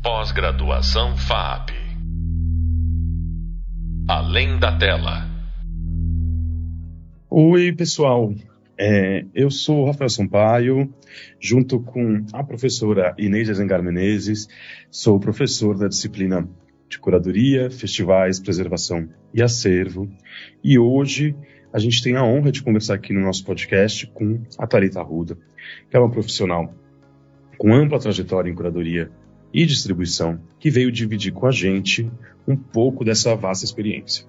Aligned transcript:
Pós-graduação 0.00 1.16
FAP. 1.16 1.70
Além 4.08 4.56
da 4.56 4.78
tela. 4.78 5.28
Oi, 7.28 7.72
pessoal. 7.72 8.32
É, 8.78 9.24
eu 9.34 9.50
sou 9.50 9.86
Rafael 9.86 10.08
Sampaio, 10.08 10.94
junto 11.40 11.80
com 11.80 12.24
a 12.32 12.44
professora 12.44 13.12
Inês 13.18 13.50
Azengar 13.50 13.82
Menezes, 13.82 14.46
sou 14.88 15.18
professor 15.18 15.76
da 15.76 15.88
disciplina 15.88 16.48
de 16.88 16.98
Curadoria, 17.00 17.68
Festivais, 17.68 18.38
Preservação 18.38 19.08
e 19.34 19.42
Acervo, 19.42 20.08
e 20.62 20.78
hoje 20.78 21.34
a 21.72 21.80
gente 21.80 22.00
tem 22.04 22.14
a 22.14 22.24
honra 22.24 22.52
de 22.52 22.62
conversar 22.62 22.94
aqui 22.94 23.12
no 23.12 23.20
nosso 23.20 23.44
podcast 23.44 24.06
com 24.06 24.40
a 24.56 24.66
Thalita 24.66 25.00
Arruda, 25.00 25.36
que 25.90 25.96
é 25.96 25.98
uma 25.98 26.10
profissional 26.10 26.72
com 27.58 27.74
ampla 27.74 27.98
trajetória 27.98 28.48
em 28.48 28.54
curadoria 28.54 29.10
e 29.52 29.64
distribuição, 29.64 30.40
que 30.58 30.70
veio 30.70 30.92
dividir 30.92 31.32
com 31.32 31.46
a 31.46 31.50
gente 31.50 32.10
um 32.46 32.56
pouco 32.56 33.04
dessa 33.04 33.34
vasta 33.34 33.64
experiência. 33.64 34.24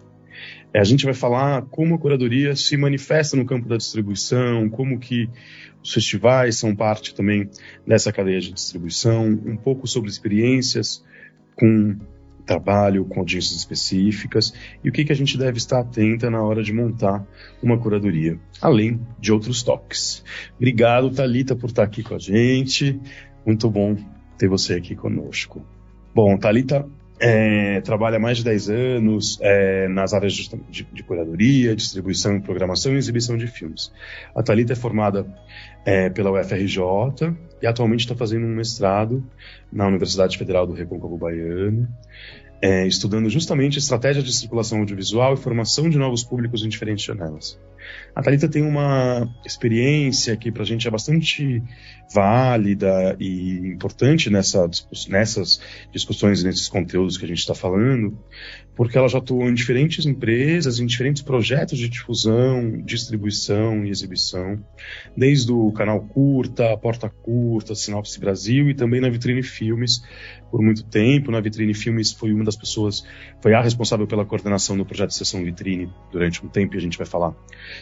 É, 0.73 0.80
a 0.80 0.84
gente 0.84 1.05
vai 1.05 1.13
falar 1.13 1.63
como 1.63 1.95
a 1.95 1.98
curadoria 1.98 2.55
se 2.55 2.77
manifesta 2.77 3.35
no 3.35 3.45
campo 3.45 3.67
da 3.67 3.77
distribuição, 3.77 4.70
como 4.70 4.99
que 4.99 5.30
os 5.84 5.94
festivais 5.94 6.58
são 6.58 6.75
parte 6.75 7.13
também 7.13 7.49
dessa 7.88 8.11
cadeia 8.11 8.39
de 8.39 8.53
distribuição, 8.53 9.25
um 9.25 9.58
pouco 9.58 9.88
sobre 9.88 10.09
experiências 10.09 11.03
com 11.55 11.97
trabalho, 12.45 13.05
com 13.05 13.20
audiências 13.20 13.59
específicas 13.59 14.53
e 14.83 14.89
o 14.89 14.91
que, 14.91 15.05
que 15.05 15.11
a 15.11 15.16
gente 15.16 15.38
deve 15.38 15.58
estar 15.58 15.80
atenta 15.80 16.31
na 16.31 16.41
hora 16.41 16.63
de 16.63 16.73
montar 16.73 17.25
uma 17.61 17.77
curadoria, 17.77 18.39
além 18.59 18.99
de 19.20 19.31
outros 19.31 19.61
toques. 19.61 20.23
Obrigado, 20.58 21.11
Talita, 21.11 21.55
por 21.55 21.70
estar 21.70 21.83
aqui 21.83 22.02
com 22.02 22.16
a 22.16 22.20
gente. 22.20 22.99
Muito 23.45 23.70
bom 23.70 23.95
ter 24.39 24.48
você 24.48 24.73
aqui 24.73 24.95
conosco. 24.95 25.61
Bom, 26.16 26.38
Talita 26.38 26.88
é, 27.20 27.81
trabalha 27.81 28.16
há 28.16 28.20
mais 28.20 28.38
de 28.38 28.45
10 28.45 28.69
anos 28.69 29.38
é, 29.41 29.89
nas 29.89 30.14
áreas 30.14 30.33
de, 30.33 30.50
de, 30.69 30.88
de, 30.91 31.03
curadoria, 31.03 31.75
distribuição, 31.75 32.39
programação 32.39 32.94
e 32.94 32.95
exibição 32.95 33.38
de 33.38 33.45
filmes. 33.45 33.91
A 34.33 34.41
Thalita 34.41 34.72
é 34.72 34.75
formada 34.75 35.27
é, 35.86 36.09
pela 36.09 36.31
UFRJ 36.31 36.80
e 37.61 37.67
atualmente 37.67 38.02
está 38.02 38.16
fazendo 38.16 38.45
um 38.45 38.55
mestrado 38.55 39.22
na 39.72 39.86
Universidade 39.86 40.38
Federal 40.38 40.66
do 40.66 40.73
Recôncavo 40.73 41.17
Baiano 41.17 41.88
é, 42.61 42.85
estudando 42.85 43.29
justamente 43.29 43.79
estratégia 43.79 44.21
de 44.21 44.33
circulação 44.33 44.79
audiovisual 44.79 45.33
e 45.33 45.38
formação 45.38 45.89
de 45.89 45.97
novos 45.97 46.23
públicos 46.23 46.63
em 46.63 46.69
diferentes 46.69 47.05
janelas. 47.05 47.59
A 48.13 48.21
Thalita 48.21 48.49
tem 48.49 48.61
uma 48.61 49.27
experiência 49.45 50.35
que 50.35 50.52
para 50.52 50.63
a 50.63 50.65
gente 50.65 50.87
é 50.87 50.91
bastante 50.91 51.63
válida 52.13 53.15
e 53.19 53.57
importante 53.73 54.30
nessa, 54.30 54.69
nessas 55.07 55.61
discussões, 55.91 56.43
nesses 56.43 56.67
conteúdos 56.67 57.17
que 57.17 57.25
a 57.25 57.27
gente 57.27 57.39
está 57.39 57.55
falando, 57.55 58.17
porque 58.80 58.97
ela 58.97 59.09
já 59.09 59.17
atuou 59.17 59.44
em 59.49 59.53
diferentes 59.53 60.05
empresas, 60.05 60.80
em 60.80 60.85
diferentes 60.85 61.22
projetos 61.22 61.77
de 61.77 61.89
difusão, 61.89 62.81
distribuição 62.81 63.83
e 63.83 63.89
exibição, 63.89 64.58
desde 65.17 65.52
o 65.52 65.69
canal 65.73 65.99
Curta, 65.99 66.77
Porta 66.77 67.09
Curta, 67.09 67.75
Sinopse 67.75 68.17
Brasil 68.17 68.69
e 68.69 68.73
também 68.73 69.02
na 69.02 69.09
Vitrine 69.09 69.44
Filmes 69.44 70.02
por 70.49 70.61
muito 70.61 70.86
tempo. 70.86 71.30
Na 71.30 71.41
Vitrine 71.41 71.73
Filmes 71.73 72.13
foi 72.13 72.31
uma 72.31 72.45
das 72.45 72.55
pessoas, 72.55 73.05
foi 73.41 73.53
a 73.53 73.61
responsável 73.61 74.08
pela 74.08 74.23
coordenação 74.23 74.77
do 74.77 74.86
projeto 74.86 75.14
Sessão 75.14 75.43
Vitrine 75.43 75.91
durante 76.09 76.45
um 76.45 76.47
tempo 76.47 76.75
e 76.75 76.77
a 76.77 76.81
gente 76.81 76.97
vai 76.97 77.05
falar 77.05 77.36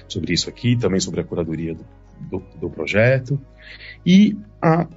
sobre 0.07 0.33
isso 0.33 0.49
aqui, 0.49 0.75
também 0.75 0.99
sobre 0.99 1.21
a 1.21 1.23
curadoria 1.23 1.75
do, 1.75 1.85
do, 2.21 2.43
do 2.59 2.69
projeto. 2.71 3.39
E 4.03 4.35
a 4.59 4.87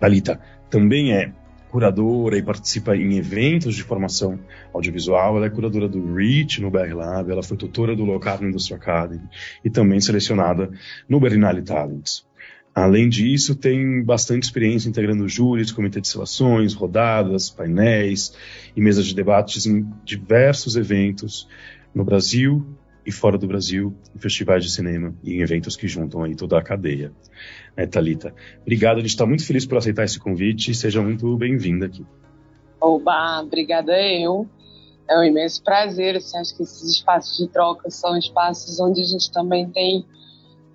Thalita 0.00 0.40
também 0.68 1.12
é 1.12 1.32
curadora 1.70 2.36
e 2.36 2.42
participa 2.42 2.96
em 2.96 3.16
eventos 3.16 3.74
de 3.74 3.82
formação 3.82 4.38
audiovisual. 4.74 5.36
Ela 5.36 5.46
é 5.46 5.50
curadora 5.50 5.88
do 5.88 6.14
REACH 6.14 6.60
no 6.60 6.70
BR 6.70 6.94
Lab, 6.94 7.30
ela 7.30 7.42
foi 7.42 7.56
tutora 7.56 7.94
do 7.94 8.04
Locarno 8.04 8.48
Industry 8.48 8.74
Academy 8.74 9.22
e 9.64 9.70
também 9.70 10.00
selecionada 10.00 10.70
no 11.08 11.20
Berlinale 11.20 11.62
Talents. 11.62 12.28
Além 12.74 13.08
disso, 13.08 13.54
tem 13.54 14.02
bastante 14.02 14.44
experiência 14.44 14.88
integrando 14.88 15.28
júris, 15.28 15.72
comitê 15.72 16.00
de 16.00 16.08
seleções, 16.08 16.72
rodadas, 16.72 17.50
painéis 17.50 18.32
e 18.76 18.80
mesas 18.80 19.06
de 19.06 19.14
debates 19.14 19.66
em 19.66 19.88
diversos 20.04 20.76
eventos 20.76 21.48
no 21.94 22.04
Brasil 22.04 22.64
e 23.10 23.12
fora 23.12 23.36
do 23.36 23.46
Brasil, 23.46 23.94
em 24.14 24.18
festivais 24.18 24.64
de 24.64 24.70
cinema 24.70 25.14
e 25.22 25.34
em 25.34 25.42
eventos 25.42 25.76
que 25.76 25.86
juntam 25.86 26.22
aí 26.22 26.34
toda 26.34 26.58
a 26.58 26.62
cadeia. 26.62 27.12
É, 27.76 27.86
Thalita, 27.86 28.34
obrigado, 28.62 28.98
a 28.98 29.00
gente 29.00 29.10
está 29.10 29.26
muito 29.26 29.46
feliz 29.46 29.66
por 29.66 29.78
aceitar 29.78 30.04
esse 30.04 30.18
convite 30.18 30.70
e 30.70 30.74
seja 30.74 31.02
muito 31.02 31.36
bem-vinda 31.36 31.86
aqui. 31.86 32.04
Oba, 32.80 33.40
obrigada 33.42 33.92
eu. 34.00 34.48
É 35.08 35.18
um 35.18 35.24
imenso 35.24 35.62
prazer, 35.62 36.16
assim, 36.16 36.38
acho 36.38 36.56
que 36.56 36.62
esses 36.62 36.96
espaços 36.96 37.36
de 37.36 37.48
troca 37.48 37.90
são 37.90 38.16
espaços 38.16 38.80
onde 38.80 39.00
a 39.00 39.04
gente 39.04 39.30
também 39.30 39.68
tem 39.68 40.06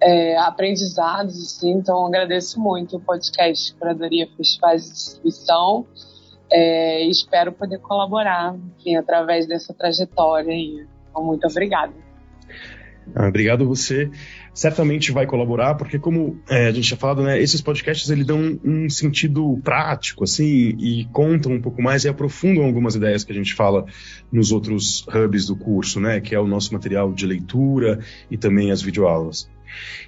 é, 0.01 0.37
aprendizados, 0.37 1.41
assim, 1.41 1.71
então 1.71 2.05
agradeço 2.05 2.59
muito 2.59 2.97
o 2.97 2.99
podcast 2.99 3.73
Curadoria 3.75 4.27
Festivais 4.35 4.85
de 4.85 4.91
Distribuição 4.91 5.87
é, 6.51 7.03
espero 7.03 7.51
poder 7.51 7.79
colaborar, 7.79 8.55
enfim, 8.77 8.95
através 8.95 9.47
dessa 9.47 9.73
trajetória. 9.73 10.53
Então, 10.53 11.23
muito 11.23 11.47
obrigada. 11.47 11.93
Ah, 13.13 13.27
obrigado 13.27 13.67
você. 13.67 14.09
Certamente 14.53 15.11
vai 15.11 15.25
colaborar, 15.25 15.75
porque 15.75 15.99
como 15.99 16.39
é, 16.49 16.67
a 16.67 16.71
gente 16.71 16.89
já 16.89 16.95
falado, 16.95 17.21
né, 17.21 17.39
esses 17.39 17.61
podcasts 17.61 18.09
ele 18.09 18.23
dão 18.23 18.39
um, 18.39 18.59
um, 18.85 18.89
sentido 18.89 19.59
prático, 19.63 20.23
assim, 20.23 20.75
e 20.79 21.05
contam 21.11 21.51
um 21.51 21.61
pouco 21.61 21.81
mais 21.81 22.05
e 22.05 22.09
aprofundam 22.09 22.63
algumas 22.63 22.95
ideias 22.95 23.23
que 23.23 23.31
a 23.31 23.35
gente 23.35 23.53
fala 23.53 23.85
nos 24.31 24.51
outros 24.51 25.05
hubs 25.07 25.45
do 25.45 25.55
curso, 25.55 25.99
né, 25.99 26.21
que 26.21 26.33
é 26.33 26.39
o 26.39 26.47
nosso 26.47 26.73
material 26.73 27.13
de 27.13 27.25
leitura 27.25 27.99
e 28.31 28.37
também 28.37 28.71
as 28.71 28.81
videoaulas. 28.81 29.49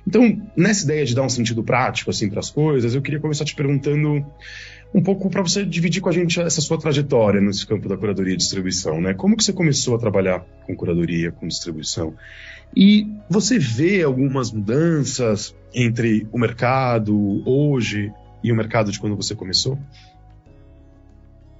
Então, 0.07 0.41
nessa 0.55 0.85
ideia 0.85 1.05
de 1.05 1.13
dar 1.13 1.23
um 1.23 1.29
sentido 1.29 1.61
prático, 1.63 2.09
assim, 2.09 2.29
para 2.29 2.39
as 2.39 2.49
coisas, 2.49 2.95
eu 2.95 3.01
queria 3.01 3.19
começar 3.19 3.43
te 3.43 3.53
perguntando 3.53 4.25
um 4.93 5.01
pouco 5.01 5.29
para 5.29 5.41
você 5.41 5.65
dividir 5.65 6.01
com 6.01 6.09
a 6.09 6.13
gente 6.13 6.39
essa 6.39 6.61
sua 6.61 6.77
trajetória 6.77 7.41
nesse 7.41 7.67
campo 7.67 7.89
da 7.89 7.97
curadoria 7.97 8.33
e 8.33 8.37
distribuição, 8.37 9.01
né? 9.01 9.13
Como 9.13 9.35
que 9.35 9.43
você 9.43 9.51
começou 9.51 9.95
a 9.95 9.99
trabalhar 9.99 10.45
com 10.65 10.75
curadoria, 10.75 11.31
com 11.31 11.47
distribuição? 11.47 12.13
E 12.75 13.07
você 13.29 13.57
vê 13.57 14.03
algumas 14.03 14.51
mudanças 14.51 15.55
entre 15.73 16.27
o 16.31 16.37
mercado 16.37 17.43
hoje 17.45 18.13
e 18.43 18.51
o 18.51 18.55
mercado 18.55 18.91
de 18.91 18.99
quando 18.99 19.15
você 19.15 19.35
começou? 19.35 19.77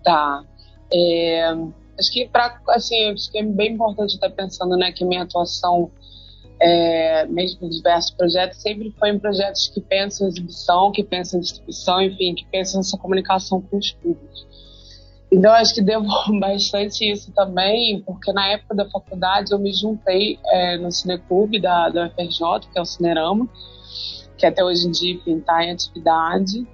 Tá. 0.04 0.44
É, 0.94 1.50
acho 2.00 2.12
que 2.14 2.28
para 2.28 2.60
assim, 2.70 3.12
acho 3.12 3.32
que 3.32 3.40
é 3.40 3.44
bem 3.44 3.74
importante 3.74 4.14
estar 4.14 4.30
pensando, 4.30 4.78
né, 4.78 4.92
que 4.92 5.04
minha 5.04 5.24
atuação 5.24 5.92
é, 6.60 7.26
mesmo 7.28 7.68
em 7.68 7.70
diversos 7.70 8.12
projetos, 8.12 8.62
sempre 8.62 8.92
foi 8.98 9.10
em 9.10 9.20
projetos 9.20 9.68
que 9.68 9.82
pensam 9.82 10.28
em 10.28 10.30
exibição, 10.30 10.92
que 10.92 11.04
pensam 11.04 11.40
em 11.40 11.42
distribuição, 11.42 12.02
enfim, 12.02 12.34
que 12.34 12.46
pensam 12.46 12.80
nessa 12.80 12.98
comunicação 12.98 13.62
com 13.62 13.78
os 13.78 13.92
públicos. 13.92 14.48
Então, 15.32 15.52
acho 15.52 15.74
que 15.74 15.82
devo 15.82 16.08
bastante 16.40 17.10
isso 17.12 17.32
também, 17.34 18.02
porque 18.06 18.32
na 18.32 18.48
época 18.50 18.76
da 18.76 18.90
faculdade 18.90 19.52
eu 19.52 19.60
me 19.60 19.74
juntei 19.74 20.40
é, 20.46 20.78
no 20.78 20.92
Cineclube 20.92 21.60
da, 21.60 21.90
da 21.90 22.08
UFRJ, 22.08 22.70
que 22.72 22.80
é 22.80 22.82
o 22.82 22.86
Cinerama, 22.86 23.48
que 24.38 24.46
até 24.46 24.64
hoje 24.64 24.88
em 24.88 24.92
dia 24.92 25.20
está 25.26 25.64
em 25.64 25.72
atividade. 25.72 26.66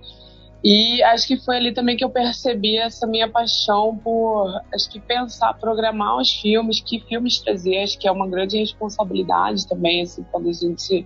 E 0.63 1.03
acho 1.03 1.27
que 1.27 1.35
foi 1.35 1.57
ali 1.57 1.73
também 1.73 1.97
que 1.97 2.05
eu 2.05 2.09
percebi 2.09 2.77
essa 2.77 3.05
minha 3.05 3.27
paixão 3.27 3.97
por, 3.97 4.47
acho 4.73 4.89
que 4.89 4.97
pensar, 4.97 5.53
programar 5.55 6.17
os 6.17 6.31
filmes, 6.31 6.79
que 6.79 7.01
filmes 7.01 7.39
trazer, 7.39 7.79
acho 7.79 7.99
que 7.99 8.07
é 8.07 8.11
uma 8.11 8.27
grande 8.27 8.57
responsabilidade 8.57 9.67
também, 9.67 10.03
assim, 10.03 10.23
quando 10.31 10.47
a 10.47 10.53
gente, 10.53 11.05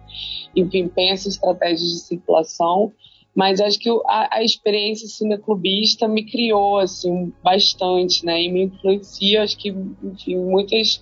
enfim, 0.55 0.87
pensa 0.87 1.27
estratégias 1.27 1.89
de 1.89 1.99
circulação 2.01 2.93
mas 3.37 3.61
acho 3.61 3.77
que 3.77 3.87
a, 4.07 4.37
a 4.37 4.43
experiência 4.43 5.07
cineclubista 5.07 6.07
me 6.07 6.25
criou 6.25 6.79
assim 6.79 7.31
bastante, 7.43 8.25
né? 8.25 8.41
E 8.41 8.51
me 8.51 8.63
influencia, 8.63 9.43
acho 9.43 9.55
que 9.59 9.69
enfim, 9.69 10.37
muitas 10.37 10.99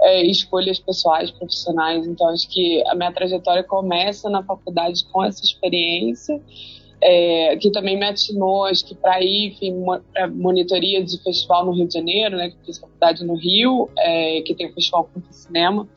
é, 0.00 0.24
escolhas 0.24 0.78
pessoais, 0.78 1.32
profissionais. 1.32 2.06
Então 2.06 2.28
acho 2.28 2.48
que 2.48 2.86
a 2.86 2.94
minha 2.94 3.10
trajetória 3.10 3.64
começa 3.64 4.30
na 4.30 4.44
faculdade 4.44 5.04
com 5.10 5.24
essa 5.24 5.42
experiência. 5.44 6.40
É, 7.04 7.56
que 7.56 7.68
também 7.72 7.98
me 7.98 8.06
atinou, 8.06 8.64
acho 8.66 8.86
que 8.86 8.94
para 8.94 9.20
ir, 9.20 9.56
para 10.12 10.28
monitoria 10.28 11.02
de 11.02 11.20
festival 11.20 11.66
no 11.66 11.72
Rio 11.72 11.88
de 11.88 11.94
Janeiro, 11.94 12.36
né, 12.36 12.50
que 12.50 12.56
fiz 12.64 12.78
faculdade 12.78 13.24
no 13.24 13.34
Rio, 13.34 13.90
é, 13.98 14.40
que 14.42 14.54
tem 14.54 14.70
o 14.70 14.72
Festival 14.72 15.10
Curta 15.12 15.32
Cinema, 15.32 15.88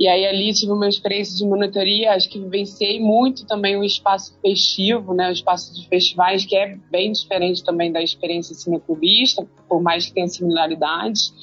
e 0.00 0.08
aí 0.08 0.24
ali 0.24 0.50
tive 0.54 0.72
uma 0.72 0.88
experiência 0.88 1.36
de 1.36 1.44
monitoria, 1.44 2.12
acho 2.14 2.26
que 2.30 2.38
vivenciei 2.40 2.98
muito 2.98 3.46
também 3.46 3.76
o 3.76 3.84
espaço 3.84 4.34
festivo, 4.40 5.12
né, 5.12 5.28
o 5.28 5.32
espaço 5.32 5.74
de 5.74 5.86
festivais, 5.86 6.46
que 6.46 6.56
é 6.56 6.74
bem 6.90 7.12
diferente 7.12 7.62
também 7.62 7.92
da 7.92 8.00
experiência 8.00 8.54
cineclubista, 8.54 9.46
por 9.68 9.82
mais 9.82 10.06
que 10.06 10.14
tenha 10.14 10.26
similaridades. 10.26 11.34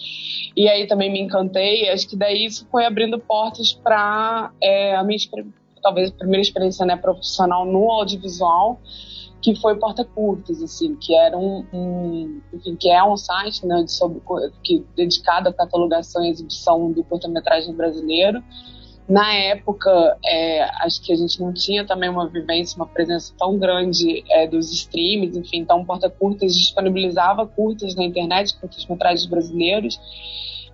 E 0.58 0.68
aí 0.68 0.88
também 0.88 1.12
me 1.12 1.22
encantei, 1.22 1.88
acho 1.90 2.10
que 2.10 2.16
daí 2.16 2.48
isso 2.48 2.68
foi 2.72 2.84
abrindo 2.84 3.20
portas 3.20 3.74
para 3.74 4.52
é, 4.60 4.96
a 4.96 5.04
minha 5.04 5.20
talvez 5.84 6.10
a 6.10 6.14
primeira 6.14 6.42
experiência 6.42 6.84
né, 6.84 6.96
profissional 6.96 7.64
no 7.64 7.92
audiovisual, 7.92 8.82
que 9.42 9.56
foi 9.56 9.76
Porta 9.76 10.04
Curtas, 10.04 10.62
assim, 10.62 10.96
que 10.96 11.16
era 11.16 11.38
um, 11.38 11.66
um 11.72 12.42
enfim, 12.54 12.76
que 12.76 12.90
é 12.90 13.04
um 13.04 13.16
site, 13.16 13.66
né, 13.66 13.86
sobre, 13.88 14.22
que 14.64 14.84
dedicado 14.96 15.50
à 15.50 15.54
catalogação 15.54 16.24
e 16.24 16.30
exibição 16.30 16.92
do 16.92 17.04
curta-metragem 17.04 17.74
brasileiro. 17.74 18.44
Na 19.08 19.34
época, 19.34 20.18
é, 20.26 20.64
acho 20.84 21.02
que 21.02 21.14
a 21.14 21.16
gente 21.16 21.40
não 21.40 21.54
tinha 21.54 21.86
também 21.86 22.10
uma 22.10 22.28
vivência, 22.28 22.76
uma 22.76 22.88
presença 22.88 23.34
tão 23.38 23.58
grande 23.58 24.24
é, 24.30 24.46
dos 24.46 24.72
streams, 24.74 25.38
enfim, 25.38 25.60
então 25.60 25.86
Porta 25.86 26.10
Curtas 26.10 26.54
disponibilizava 26.54 27.48
curtas 27.48 27.96
na 27.96 28.04
internet, 28.04 28.58
curtas-metragens 28.60 29.26
brasileiros, 29.26 29.98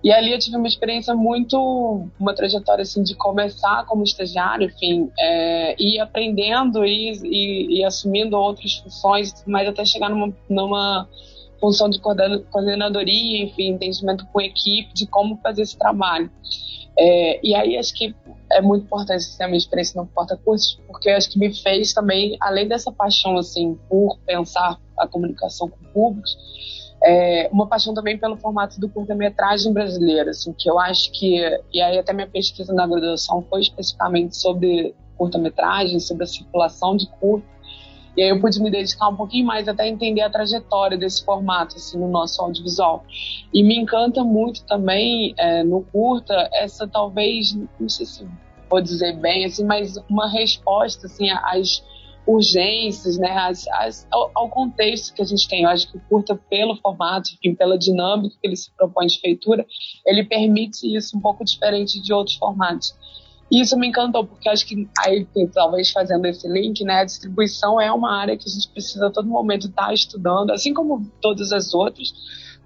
e 0.04 0.12
ali 0.12 0.32
eu 0.32 0.38
tive 0.38 0.58
uma 0.58 0.68
experiência 0.68 1.14
muito, 1.14 2.06
uma 2.20 2.34
trajetória 2.34 2.82
assim 2.82 3.02
de 3.02 3.14
começar 3.14 3.86
como 3.86 4.04
estagiário, 4.04 4.66
enfim, 4.66 5.10
é, 5.18 5.74
e 5.82 5.98
aprendendo 5.98 6.84
e, 6.84 7.12
e, 7.24 7.78
e, 7.78 7.84
assumindo 7.84 8.36
outras 8.36 8.74
funções, 8.76 9.32
mas 9.46 9.66
até 9.66 9.82
chegar 9.82 10.10
numa, 10.10 10.30
numa 10.46 11.08
função 11.58 11.88
de 11.88 11.98
coordenadoria, 12.00 13.44
enfim, 13.44 13.70
entendimento 13.70 14.26
com 14.26 14.42
equipe 14.42 14.92
de 14.92 15.06
como 15.06 15.38
fazer 15.38 15.62
esse 15.62 15.78
trabalho. 15.78 16.30
É, 16.98 17.40
e 17.42 17.54
aí 17.54 17.78
acho 17.78 17.94
que 17.94 18.14
é 18.52 18.60
muito 18.60 18.84
importante 18.84 19.24
ter 19.38 19.44
a 19.44 19.46
minha 19.46 19.56
experiência 19.56 19.98
no 19.98 20.06
Porta 20.06 20.36
Cursos, 20.36 20.78
porque 20.86 21.08
acho 21.08 21.30
que 21.30 21.38
me 21.38 21.54
fez 21.54 21.94
também, 21.94 22.36
além 22.42 22.68
dessa 22.68 22.92
paixão 22.92 23.38
assim 23.38 23.78
por 23.88 24.18
pensar 24.26 24.78
a 24.98 25.08
comunicação 25.08 25.66
com 25.66 25.82
públicos, 25.94 26.36
é, 27.04 27.48
uma 27.52 27.66
paixão 27.66 27.92
também 27.92 28.18
pelo 28.18 28.36
formato 28.36 28.80
do 28.80 28.88
curta-metragem 28.88 29.72
brasileiro, 29.72 30.30
assim, 30.30 30.52
que 30.52 30.68
eu 30.68 30.78
acho 30.78 31.12
que, 31.12 31.38
e 31.72 31.80
aí 31.80 31.98
até 31.98 32.12
minha 32.12 32.26
pesquisa 32.26 32.72
na 32.72 32.86
graduação 32.86 33.44
foi 33.50 33.60
especificamente 33.60 34.36
sobre 34.36 34.94
curta-metragem, 35.16 36.00
sobre 36.00 36.24
a 36.24 36.26
circulação 36.26 36.96
de 36.96 37.06
curta, 37.20 37.46
e 38.16 38.22
aí 38.22 38.28
eu 38.28 38.40
pude 38.40 38.60
me 38.62 38.70
dedicar 38.70 39.08
um 39.08 39.16
pouquinho 39.16 39.44
mais 39.44 39.66
até 39.68 39.88
entender 39.88 40.22
a 40.22 40.30
trajetória 40.30 40.96
desse 40.96 41.24
formato, 41.24 41.76
assim, 41.76 41.98
no 41.98 42.08
nosso 42.08 42.40
audiovisual. 42.40 43.04
E 43.52 43.62
me 43.62 43.76
encanta 43.76 44.22
muito 44.22 44.64
também, 44.64 45.34
é, 45.36 45.64
no 45.64 45.82
curta, 45.82 46.48
essa 46.54 46.86
talvez, 46.86 47.54
não 47.78 47.88
sei 47.88 48.06
se 48.06 48.26
vou 48.70 48.80
dizer 48.80 49.16
bem, 49.18 49.44
assim, 49.44 49.64
mas 49.64 49.96
uma 50.08 50.28
resposta, 50.28 51.06
assim, 51.06 51.28
às 51.30 51.82
urgências, 52.26 53.18
né, 53.18 53.30
as, 53.30 53.66
as, 53.68 54.06
ao, 54.10 54.30
ao, 54.34 54.48
contexto 54.48 55.12
que 55.14 55.22
a 55.22 55.24
gente 55.24 55.46
tem. 55.48 55.62
Eu 55.62 55.70
acho 55.70 55.90
que 55.90 55.96
o 55.96 56.00
curta, 56.08 56.34
pelo 56.34 56.76
formato, 56.76 57.30
enfim, 57.34 57.54
pela 57.54 57.78
dinâmica 57.78 58.34
que 58.40 58.46
ele 58.46 58.56
se 58.56 58.70
propõe 58.74 59.06
de 59.06 59.20
feitura, 59.20 59.66
ele 60.06 60.24
permite 60.24 60.86
isso 60.94 61.16
um 61.16 61.20
pouco 61.20 61.44
diferente 61.44 62.00
de 62.00 62.12
outros 62.12 62.36
formatos. 62.36 62.94
E 63.50 63.60
isso 63.60 63.78
me 63.78 63.88
encantou, 63.88 64.26
porque 64.26 64.48
acho 64.48 64.66
que 64.66 64.88
aí, 64.98 65.26
talvez 65.52 65.90
fazendo 65.90 66.24
esse 66.26 66.48
link, 66.48 66.82
né, 66.82 67.00
a 67.00 67.04
distribuição 67.04 67.80
é 67.80 67.92
uma 67.92 68.18
área 68.18 68.36
que 68.36 68.48
a 68.48 68.52
gente 68.52 68.68
precisa 68.68 69.08
a 69.08 69.10
todo 69.10 69.28
momento 69.28 69.66
estar 69.66 69.86
tá 69.86 69.94
estudando, 69.94 70.50
assim 70.50 70.72
como 70.72 71.06
todas 71.20 71.52
as 71.52 71.74
outras, 71.74 72.12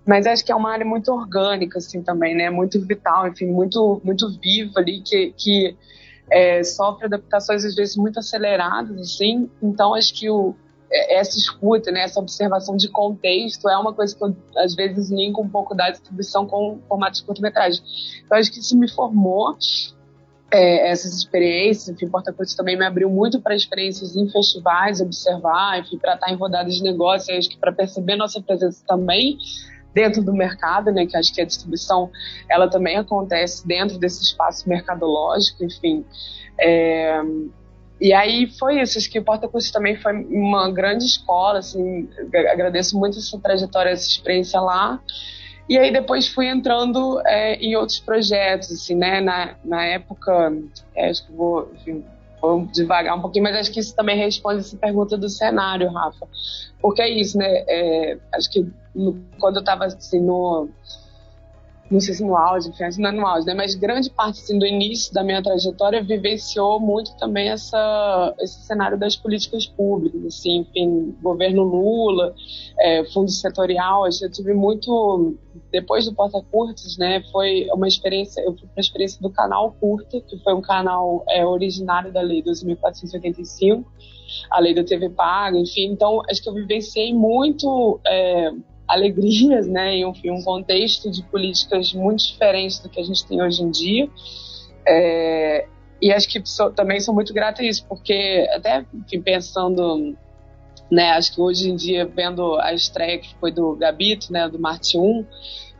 mas 0.07 0.27
acho 0.27 0.45
que 0.45 0.53
é 0.53 0.55
uma 0.55 0.73
área 0.73 0.87
muito 0.87 1.13
orgânica, 1.13 1.79
assim, 1.79 2.03
também, 2.03 2.35
né, 2.35 2.49
muito 2.49 2.81
vital, 2.81 3.29
enfim, 3.29 3.47
muito, 3.47 4.01
muito 4.05 4.31
viva 4.41 4.79
ali, 4.79 5.03
que, 5.03 5.35
que 5.37 5.77
é, 6.31 6.63
sofre 6.63 7.07
adaptações 7.07 7.65
às 7.65 7.75
vezes 7.75 7.97
muito 7.97 8.19
aceleradas, 8.19 8.99
assim. 8.99 9.51
Então 9.63 9.95
acho 9.95 10.15
que 10.15 10.31
o, 10.31 10.55
é, 10.91 11.19
essa 11.19 11.37
escuta, 11.37 11.91
né, 11.91 12.03
essa 12.03 12.21
observação 12.21 12.77
de 12.77 12.89
contexto 12.89 13.69
é 13.69 13.77
uma 13.77 13.93
coisa 13.93 14.17
que 14.17 14.25
eu, 14.25 14.37
às 14.57 14.75
vezes 14.75 15.11
linko 15.11 15.43
um 15.43 15.49
pouco 15.49 15.75
da 15.75 15.91
distribuição 15.91 16.47
com 16.47 16.75
o 16.75 16.79
formato 16.89 17.19
de 17.19 17.25
curta-metragem. 17.25 17.83
Então 18.25 18.39
acho 18.39 18.53
que 18.53 18.61
isso 18.61 18.79
me 18.79 18.91
formou 18.91 19.57
é, 20.51 20.91
essas 20.91 21.15
experiências, 21.15 21.89
enfim, 21.89 22.09
Porta 22.09 22.33
Coisa 22.33 22.57
também 22.57 22.77
me 22.77 22.87
abriu 22.87 23.11
muito 23.11 23.41
para 23.41 23.55
experiências 23.55 24.17
em 24.17 24.29
festivais, 24.31 25.01
observar, 25.01 25.79
enfim, 25.81 25.99
para 25.99 26.15
estar 26.15 26.31
em 26.31 26.37
rodadas 26.37 26.75
de 26.75 26.83
negócio, 26.83 27.37
acho 27.37 27.51
que 27.51 27.59
para 27.59 27.73
perceber 27.73 28.17
nossa 28.17 28.41
presença 28.41 28.83
também 28.87 29.37
dentro 29.95 30.23
do 30.23 30.33
mercado, 30.33 30.93
né, 30.93 31.07
que 31.07 31.17
acho 31.17 31.35
que 31.35 31.41
a 31.41 31.45
distribuição 31.45 32.11
ela 32.49 32.69
também 32.69 32.97
acontece 32.97 33.67
dentro 33.67 33.99
desse 33.99 34.23
espaço 34.23 34.69
mercadológico, 34.69 35.65
enfim. 35.65 36.05
É, 36.61 37.21
e 38.01 38.13
aí 38.13 38.47
foi 38.59 38.81
isso, 38.81 38.97
acho 38.97 39.11
que 39.11 39.19
o 39.19 39.25
Porta 39.25 39.49
Curso 39.49 39.73
também 39.73 39.97
foi 39.97 40.15
uma 40.15 40.71
grande 40.71 41.05
escola, 41.05 41.59
assim, 41.59 42.09
agradeço 42.51 42.97
muito 42.99 43.19
essa 43.19 43.39
trajetória, 43.39 43.91
essa 43.91 44.07
experiência 44.07 44.61
lá. 44.61 45.01
E 45.69 45.77
aí 45.77 45.93
depois 45.93 46.29
fui 46.29 46.47
entrando 46.47 47.21
é, 47.27 47.57
em 47.57 47.77
outros 47.77 47.99
projetos, 47.99 48.71
assim, 48.71 48.95
né, 48.95 49.21
na, 49.21 49.57
na 49.65 49.85
época, 49.85 50.53
é, 50.95 51.11
acho 51.11 51.27
que 51.27 51.33
vou, 51.33 51.71
enfim, 51.75 52.05
vou 52.41 52.67
devagar 52.67 53.17
um 53.17 53.21
pouquinho, 53.21 53.45
mas 53.45 53.57
acho 53.57 53.73
que 53.73 53.81
isso 53.81 53.95
também 53.95 54.17
responde 54.17 54.61
essa 54.61 54.77
pergunta 54.77 55.17
do 55.17 55.29
cenário, 55.29 55.91
Rafa. 55.91 56.27
Porque 56.81 57.03
é 57.03 57.09
isso, 57.09 57.37
né, 57.37 57.65
é, 57.69 58.19
acho 58.35 58.51
que 58.51 58.67
no, 58.95 59.21
quando 59.39 59.57
eu 59.57 59.61
estava 59.61 59.87
assim, 59.87 60.21
no, 60.21 60.69
não 61.91 62.01
sei 62.01 62.15
se 62.15 62.23
no 62.23 62.37
auge, 62.37 62.69
enfim, 62.69 62.85
não 63.01 63.09
é 63.09 63.13
no 63.13 63.27
auge, 63.27 63.47
né? 63.47 63.55
Mas 63.55 63.75
grande 63.75 64.11
parte 64.11 64.41
assim, 64.41 64.59
do 64.59 64.67
início 64.67 65.13
da 65.15 65.25
minha 65.25 65.43
trajetória 65.43 66.03
vivenciou 66.03 66.79
muito 66.79 67.17
também 67.17 67.49
essa, 67.49 68.35
esse 68.41 68.61
cenário 68.67 68.99
das 68.99 69.17
políticas 69.17 69.67
públicas, 69.67 70.23
assim, 70.27 70.59
enfim, 70.59 71.17
governo 71.23 71.63
Lula, 71.63 72.35
é, 72.79 73.05
fundo 73.07 73.31
setorial, 73.31 74.05
eu 74.07 74.31
tive 74.31 74.53
muito, 74.53 75.35
depois 75.73 76.05
do 76.05 76.15
Porta 76.15 76.43
Curtas, 76.51 76.99
né, 76.99 77.23
foi 77.33 77.67
uma 77.73 77.89
experiência, 77.89 78.43
eu 78.43 78.53
fui 78.53 78.69
para 78.69 78.79
a 78.79 78.81
experiência 78.81 79.21
do 79.23 79.31
canal 79.31 79.73
Curta, 79.81 80.21
que 80.21 80.39
foi 80.41 80.55
um 80.55 80.61
canal 80.61 81.25
é, 81.31 81.45
originário 81.47 82.13
da 82.13 82.21
Lei 82.21 82.43
2.485, 82.43 83.85
a 84.51 84.61
lei 84.61 84.75
da 84.75 84.85
TV 84.85 85.09
Paga, 85.09 85.59
enfim, 85.59 85.87
então 85.87 86.21
acho 86.31 86.43
que 86.43 86.51
eu 86.51 86.55
vivenciei 86.55 87.15
muito 87.15 87.99
é, 88.07 88.51
alegrias, 88.89 89.69
né, 89.69 89.97
em 89.97 90.07
um, 90.07 90.13
um, 90.33 90.43
contexto 90.43 91.11
de 91.11 91.23
políticas 91.25 91.93
muito 91.93 92.27
diferentes 92.27 92.79
do 92.79 92.89
que 92.89 92.99
a 92.99 93.05
gente 93.05 93.25
tem 93.27 93.43
hoje 93.43 93.63
em 93.63 93.71
dia. 93.71 94.09
É, 94.87 95.69
e 96.01 96.11
acho 96.11 96.27
que 96.29 96.41
sou, 96.47 96.71
também 96.71 96.99
sou 96.99 97.15
muito 97.15 97.35
grata 97.35 97.61
a 97.61 97.65
isso, 97.65 97.85
porque 97.87 98.49
até 98.51 98.87
enfim, 98.95 99.21
pensando, 99.21 100.17
né, 100.91 101.11
acho 101.11 101.35
que 101.35 101.41
hoje 101.41 101.71
em 101.71 101.77
dia, 101.77 102.07
vendo 102.07 102.59
a 102.61 102.73
estreia 102.73 103.19
que 103.19 103.35
foi 103.39 103.53
do 103.53 103.77
Gabito, 103.77 104.33
né, 104.33 104.49
do 104.49 104.59
Marte 104.59 104.97
1, 104.97 105.27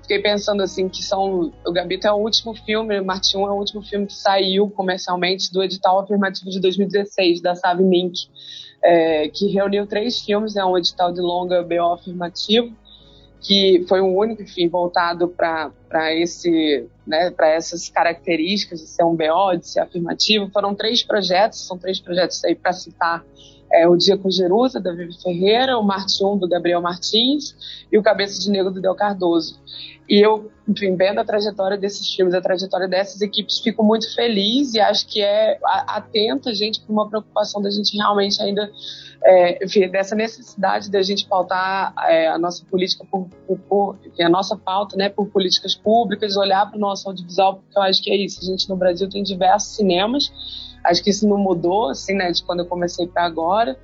fiquei 0.03 0.19
pensando 0.21 0.63
assim 0.63 0.89
que 0.89 1.03
são 1.03 1.51
o 1.67 1.73
Gabito 1.73 2.07
é 2.07 2.13
o 2.13 2.17
último 2.17 2.55
filme, 2.55 3.01
o 3.01 3.05
Marte 3.05 3.39
1 3.39 3.47
é 3.47 3.51
o 3.51 3.57
último 3.57 3.81
filme 3.81 4.07
que 4.07 4.15
saiu 4.15 4.69
comercialmente 4.69 5.51
do 5.51 5.63
edital 5.63 6.01
afirmativo 6.01 6.51
de 6.51 6.61
2016 6.61 7.41
da 7.41 7.55
Sabe 7.55 7.85
Mink, 7.85 8.29
é, 8.85 9.29
que 9.29 9.47
reuniu 9.47 9.87
três 9.87 10.21
filmes, 10.21 10.57
é 10.57 10.65
um 10.65 10.77
edital 10.77 11.11
de 11.11 11.23
longa 11.23 11.63
BO 11.63 11.95
afirmativo 11.95 12.77
que 13.41 13.85
foi 13.89 14.01
o 14.01 14.07
único, 14.07 14.43
enfim, 14.43 14.69
voltado 14.69 15.29
para 15.29 15.73
esse, 16.15 16.87
né, 17.07 17.31
para 17.31 17.49
essas 17.49 17.89
características 17.89 18.81
de 18.81 18.87
ser 18.87 19.05
um 19.05 19.15
BO, 19.15 19.57
de 19.57 19.69
ser 19.69 19.81
afirmativo. 19.81 20.51
Foram 20.51 20.75
três 20.75 21.03
projetos, 21.03 21.67
são 21.67 21.79
três 21.79 22.01
projetos 22.01 22.45
aí 22.45 22.55
para 22.55 22.73
citar 22.73 23.25
é, 23.73 23.89
o 23.89 23.97
Dia 23.97 24.17
com 24.17 24.31
Jerusa, 24.31 24.81
da 24.81 24.93
Vivi 24.93 25.21
Ferreira, 25.23 25.79
o 25.79 25.83
Marte 25.83 26.25
1, 26.25 26.39
do 26.39 26.49
Gabriel 26.49 26.81
Martins, 26.81 27.55
e 27.91 27.99
o 27.99 28.03
Cabeça 28.03 28.41
de 28.41 28.51
Negro, 28.51 28.73
do 28.73 28.81
Del 28.81 28.95
Cardoso. 28.95 29.61
E 30.09 30.25
eu, 30.25 30.51
enfim, 30.67 30.97
vendo 30.97 31.19
a 31.19 31.25
trajetória 31.25 31.77
desses 31.77 32.15
filmes, 32.15 32.35
a 32.35 32.41
trajetória 32.41 32.89
dessas 32.89 33.21
equipes, 33.21 33.61
fico 33.61 33.85
muito 33.85 34.15
feliz 34.15 34.73
e 34.75 34.81
acho 34.81 35.07
que 35.07 35.23
é 35.23 35.59
atenta, 35.63 36.55
gente, 36.55 36.81
para 36.81 36.93
uma 36.93 37.09
preocupação 37.09 37.61
da 37.61 37.71
gente 37.71 37.95
realmente 37.95 38.41
ainda 38.43 38.71
é, 39.25 39.65
enfim, 39.65 39.89
dessa 39.89 40.15
necessidade 40.15 40.91
da 40.91 41.03
gente 41.03 41.27
pautar 41.27 41.93
é, 42.09 42.29
a 42.29 42.39
nossa 42.39 42.65
política 42.67 43.05
por, 43.11 43.29
por, 43.47 43.59
por 43.59 43.99
a 44.21 44.29
nossa 44.29 44.57
pauta, 44.57 44.97
né, 44.97 45.09
por 45.09 45.29
políticas 45.29 45.75
públicas, 45.75 46.37
olhar 46.37 46.67
para 46.67 46.77
o 46.77 46.81
nosso 46.81 47.09
audiovisual, 47.09 47.57
porque 47.57 47.79
eu 47.79 47.83
acho 47.83 48.03
que 48.03 48.11
é 48.11 48.17
isso. 48.17 48.41
A 48.43 48.45
gente 48.45 48.69
no 48.69 48.77
Brasil 48.77 49.09
tem 49.09 49.23
diversos 49.23 49.75
cinemas, 49.77 50.31
acho 50.89 51.03
que 51.03 51.11
isso 51.11 51.29
não 51.29 51.39
mudou, 51.39 51.91
assim, 51.91 52.15
né, 52.15 52.31
de 52.31 52.43
quando 52.43 52.61
eu 52.61 52.67
comecei 52.67 53.07
para 53.07 53.25
agora. 53.25 53.77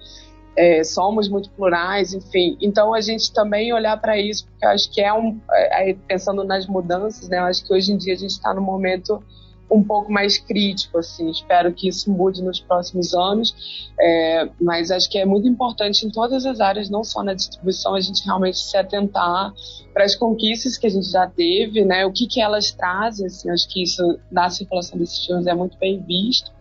É, 0.57 0.85
somos 0.85 1.29
muito 1.29 1.51
plurais, 1.51 2.15
enfim. 2.15 2.57
Então 2.61 2.95
a 2.95 3.01
gente 3.01 3.33
também 3.33 3.73
olhar 3.73 4.01
para 4.01 4.19
isso, 4.19 4.47
porque 4.47 4.65
eu 4.65 4.71
acho 4.71 4.91
que 4.91 5.01
é 5.01 5.13
um, 5.13 5.41
é, 5.53 5.95
pensando 6.07 6.45
nas 6.45 6.67
mudanças, 6.67 7.29
né, 7.29 7.39
eu 7.39 7.45
acho 7.45 7.65
que 7.65 7.75
hoje 7.75 7.93
em 7.93 7.97
dia 7.97 8.15
a 8.15 8.17
gente 8.17 8.31
está 8.31 8.55
no 8.55 8.61
momento 8.61 9.23
um 9.71 9.83
pouco 9.83 10.13
mais 10.13 10.39
crítico, 10.39 10.99
assim. 10.99 11.31
Espero 11.31 11.73
que 11.73 11.89
isso 11.89 12.11
mude 12.11 12.43
nos 12.43 12.61
próximos 12.61 13.15
anos, 13.15 13.55
é, 13.99 14.49
mas 14.61 14.91
acho 14.91 15.11
que 15.11 15.19
é 15.19 15.25
muito 15.25 15.49
importante 15.49 16.07
em 16.07 16.11
todas 16.11 16.47
as 16.47 16.61
áreas, 16.61 16.89
não 16.89 17.03
só 17.03 17.23
na 17.23 17.35
distribuição, 17.35 17.95
a 17.95 18.01
gente 18.01 18.25
realmente 18.25 18.59
se 18.59 18.77
atentar 18.77 19.53
para 19.93 20.05
as 20.05 20.15
conquistas 20.15 20.77
que 20.77 20.87
a 20.87 20.91
gente 20.91 21.11
já 21.11 21.27
teve, 21.27 21.85
né? 21.85 22.05
O 22.07 22.13
que 22.13 22.27
que 22.27 22.41
elas 22.41 22.71
trazem, 22.73 23.27
assim. 23.27 23.51
Acho 23.51 23.69
que 23.69 23.83
isso 23.83 24.19
na 24.31 24.49
circulação 24.51 24.99
desses 24.99 25.25
filmes 25.25 25.47
é 25.47 25.55
muito 25.55 25.77
bem 25.79 26.01
visto. 26.03 26.53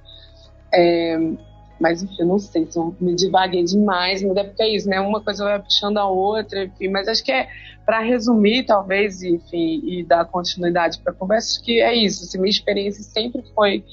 É, 0.74 1.18
mas 1.80 2.02
enfim, 2.02 2.16
eu 2.20 2.28
não 2.28 2.40
sei 2.40 2.66
se 2.70 2.78
eu 2.78 2.96
me 3.00 3.16
divaguei 3.16 3.64
demais, 3.64 4.24
mas 4.24 4.38
é 4.38 4.44
porque 4.44 4.64
é 4.64 4.76
isso, 4.76 4.88
né? 4.88 5.00
Uma 5.02 5.22
coisa 5.22 5.44
vai 5.44 5.62
puxando 5.62 5.98
a 5.98 6.08
outra, 6.08 6.64
enfim, 6.64 6.88
mas 6.88 7.08
acho 7.08 7.24
que 7.24 7.32
é 7.32 7.48
para 7.86 8.00
resumir, 8.00 8.66
talvez, 8.66 9.22
enfim, 9.22 9.82
e 9.84 10.04
dar 10.04 10.26
continuidade 10.26 11.00
para 11.00 11.12
a 11.12 11.16
conversa, 11.16 11.62
que 11.62 11.82
é 11.82 11.94
isso. 11.94 12.24
Assim, 12.24 12.40
minha 12.40 12.50
experiência 12.50 13.04
sempre 13.04 13.44
foi 13.54 13.84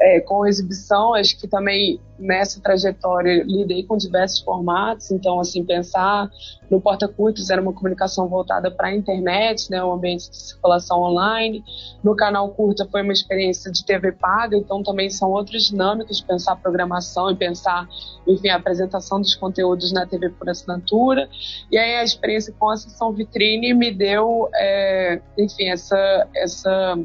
é, 0.00 0.20
com 0.20 0.46
exibição, 0.46 1.14
acho 1.14 1.38
que 1.38 1.48
também 1.48 2.00
nessa 2.18 2.60
trajetória 2.60 3.44
lidei 3.44 3.84
com 3.84 3.96
diversos 3.96 4.40
formatos, 4.40 5.10
então 5.10 5.38
assim 5.38 5.64
pensar 5.64 6.28
no 6.68 6.80
Porta 6.80 7.06
Curtas 7.08 7.48
era 7.48 7.62
uma 7.62 7.72
comunicação 7.72 8.28
voltada 8.28 8.70
para 8.70 8.88
a 8.88 8.94
internet, 8.94 9.70
né, 9.70 9.82
um 9.82 9.92
ambiente 9.92 10.28
de 10.28 10.36
circulação 10.36 11.00
online. 11.00 11.64
No 12.02 12.14
canal 12.14 12.48
Curta 12.50 12.86
foi 12.90 13.02
uma 13.02 13.12
experiência 13.12 13.70
de 13.70 13.84
TV 13.84 14.12
paga, 14.12 14.56
então 14.56 14.82
também 14.82 15.08
são 15.10 15.30
outras 15.30 15.64
dinâmicas 15.64 16.18
de 16.18 16.24
pensar 16.24 16.56
programação 16.56 17.30
e 17.30 17.36
pensar, 17.36 17.88
enfim, 18.26 18.48
a 18.48 18.56
apresentação 18.56 19.20
dos 19.20 19.34
conteúdos 19.34 19.92
na 19.92 20.04
TV 20.04 20.30
por 20.30 20.48
assinatura. 20.50 21.28
E 21.70 21.78
aí 21.78 21.96
a 21.96 22.04
experiência 22.04 22.52
com 22.58 22.68
a 22.68 22.76
sessão 22.76 23.12
vitrine 23.12 23.72
me 23.74 23.92
deu, 23.92 24.48
é, 24.54 25.20
enfim, 25.38 25.68
essa 25.68 26.28
essa 26.34 26.98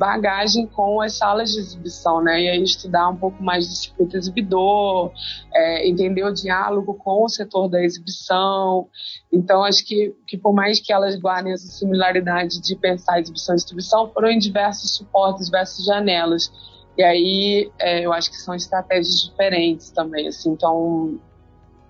bagagem 0.00 0.66
com 0.66 0.98
as 1.02 1.18
salas 1.18 1.52
de 1.52 1.58
exibição, 1.58 2.22
né? 2.22 2.40
E 2.40 2.48
aí 2.48 2.62
estudar 2.62 3.10
um 3.10 3.16
pouco 3.16 3.42
mais 3.42 3.68
de 3.68 3.76
circuito 3.76 4.16
exibidor, 4.16 5.12
é, 5.54 5.86
entender 5.86 6.24
o 6.24 6.32
diálogo 6.32 6.94
com 6.94 7.24
o 7.24 7.28
setor 7.28 7.68
da 7.68 7.84
exibição. 7.84 8.88
Então, 9.30 9.62
acho 9.62 9.84
que, 9.84 10.16
que 10.26 10.38
por 10.38 10.54
mais 10.54 10.80
que 10.80 10.90
elas 10.90 11.16
guardem 11.16 11.52
essa 11.52 11.66
similaridade 11.66 12.62
de 12.62 12.74
pensar 12.76 13.20
exibição 13.20 13.54
e 13.54 13.56
distribuição, 13.56 14.10
foram 14.10 14.30
em 14.30 14.38
diversos 14.38 14.96
suportes, 14.96 15.44
diversas 15.44 15.84
janelas. 15.84 16.50
E 16.96 17.02
aí, 17.02 17.70
é, 17.78 18.06
eu 18.06 18.14
acho 18.14 18.30
que 18.30 18.36
são 18.38 18.54
estratégias 18.54 19.28
diferentes 19.28 19.90
também, 19.90 20.28
assim. 20.28 20.50
Então, 20.50 21.20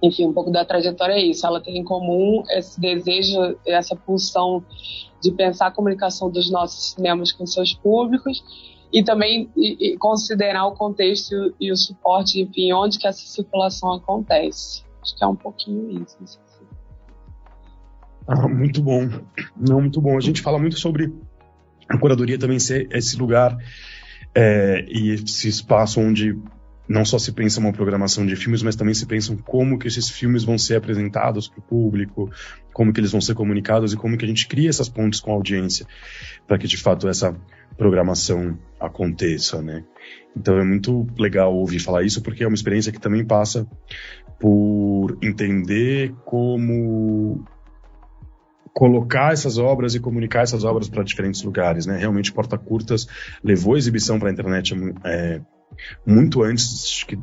enfim, 0.03 0.27
um 0.27 0.33
pouco 0.33 0.51
da 0.51 0.65
trajetória 0.65 1.15
é 1.15 1.23
isso. 1.23 1.47
Ela 1.47 1.61
tem 1.61 1.79
em 1.79 1.85
comum 1.85 2.43
esse 2.51 2.81
desejo, 2.81 3.57
essa 3.67 3.95
pulsão 3.95 4.65
de 5.23 5.31
pensar 5.33 5.67
a 5.67 5.71
comunicação 5.71 6.31
dos 6.31 6.51
nossos 6.51 6.93
cinemas 6.93 7.33
com 7.33 7.45
seus 7.47 7.75
públicos 7.75 8.43
e 8.93 9.05
também 9.05 9.51
e, 9.57 9.93
e 9.93 9.99
considerar 9.99 10.67
o 10.67 10.73
contexto 10.73 11.55
e 11.61 11.71
o 11.71 11.77
suporte, 11.77 12.41
enfim, 12.41 12.73
onde 12.73 12.99
que 12.99 13.07
essa 13.07 13.25
circulação 13.27 13.93
acontece. 13.93 14.83
Acho 15.03 15.17
que 15.17 15.25
é 15.25 15.27
um 15.27 15.37
pouquinho 15.37 16.03
isso. 16.23 16.39
Ah, 18.27 18.49
muito 18.49 18.83
bom. 18.83 19.09
Não, 19.57 19.81
muito 19.81 20.01
bom. 20.01 20.17
A 20.17 20.21
gente 20.21 20.41
fala 20.41 20.59
muito 20.59 20.79
sobre 20.79 21.13
a 21.89 21.99
curadoria 21.99 22.39
também 22.39 22.59
ser 22.59 22.89
esse 22.93 23.17
lugar 23.17 23.57
é, 24.35 24.85
e 24.89 25.11
esse 25.11 25.49
espaço 25.49 26.01
onde 26.01 26.39
não 26.91 27.05
só 27.05 27.21
se 27.21 27.31
pensa 27.31 27.61
uma 27.61 27.73
programação 27.73 28.27
de 28.27 28.35
filmes, 28.35 28.65
mas 28.65 28.75
também 28.75 28.93
se 28.93 29.07
pensam 29.07 29.37
como 29.37 29.79
que 29.79 29.87
esses 29.87 30.11
filmes 30.11 30.43
vão 30.43 30.59
ser 30.59 30.75
apresentados 30.75 31.47
para 31.47 31.61
o 31.61 31.63
público, 31.63 32.29
como 32.73 32.93
que 32.93 32.99
eles 32.99 33.13
vão 33.13 33.21
ser 33.21 33.37
comunicados 33.37 33.93
e 33.93 33.97
como 33.97 34.19
que 34.19 34.25
a 34.25 34.29
gente 34.29 34.49
cria 34.49 34.69
essas 34.69 34.89
pontes 34.89 35.21
com 35.21 35.31
a 35.31 35.35
audiência 35.35 35.87
para 36.49 36.59
que 36.59 36.67
de 36.67 36.77
fato 36.77 37.09
essa 37.09 37.33
programação 37.79 38.59
aconteça, 38.81 39.63
né? 39.63 39.85
Então 40.37 40.59
é 40.59 40.65
muito 40.65 41.07
legal 41.17 41.55
ouvir 41.55 41.79
falar 41.79 42.03
isso 42.03 42.23
porque 42.23 42.43
é 42.43 42.47
uma 42.49 42.57
experiência 42.57 42.91
que 42.91 43.01
também 43.01 43.25
passa 43.25 43.69
por 44.41 45.17
entender 45.23 46.13
como 46.25 47.45
colocar 48.75 49.33
essas 49.33 49.59
obras 49.59 49.95
e 49.95 50.01
comunicar 50.01 50.43
essas 50.43 50.65
obras 50.65 50.89
para 50.89 51.05
diferentes 51.05 51.41
lugares, 51.45 51.87
né? 51.87 51.97
Realmente 51.97 52.33
Porta 52.33 52.59
Curtas 52.59 53.07
levou 53.45 53.77
a 53.77 53.79
exibição 53.79 54.19
para 54.19 54.29
a 54.29 54.33
internet 54.33 54.75
é, 55.05 55.41
muito 56.07 56.43
antes 56.43 57.05
que 57.05 57.19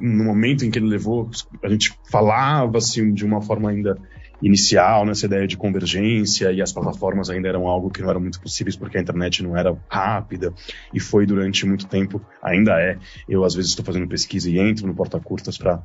no 0.00 0.24
momento 0.24 0.64
em 0.64 0.70
que 0.70 0.78
ele 0.78 0.88
levou, 0.88 1.30
a 1.62 1.68
gente 1.68 1.92
falava 2.10 2.78
assim 2.78 3.12
de 3.12 3.24
uma 3.24 3.40
forma 3.40 3.70
ainda 3.70 3.96
inicial 4.40 5.04
nessa 5.04 5.26
ideia 5.26 5.46
de 5.46 5.56
convergência 5.56 6.52
e 6.52 6.62
as 6.62 6.72
plataformas 6.72 7.28
ainda 7.28 7.48
eram 7.48 7.66
algo 7.66 7.90
que 7.90 8.00
não 8.00 8.10
eram 8.10 8.20
muito 8.20 8.40
possíveis 8.40 8.76
porque 8.76 8.96
a 8.96 9.00
internet 9.00 9.42
não 9.42 9.56
era 9.56 9.76
rápida 9.88 10.52
e 10.94 11.00
foi 11.00 11.26
durante 11.26 11.66
muito 11.66 11.86
tempo 11.86 12.24
ainda 12.42 12.80
é. 12.80 12.98
Eu 13.28 13.44
às 13.44 13.54
vezes 13.54 13.70
estou 13.70 13.84
fazendo 13.84 14.08
pesquisa 14.08 14.48
e 14.48 14.58
entro 14.58 14.86
no 14.86 14.94
porta 14.94 15.18
curtas 15.18 15.58
para 15.58 15.82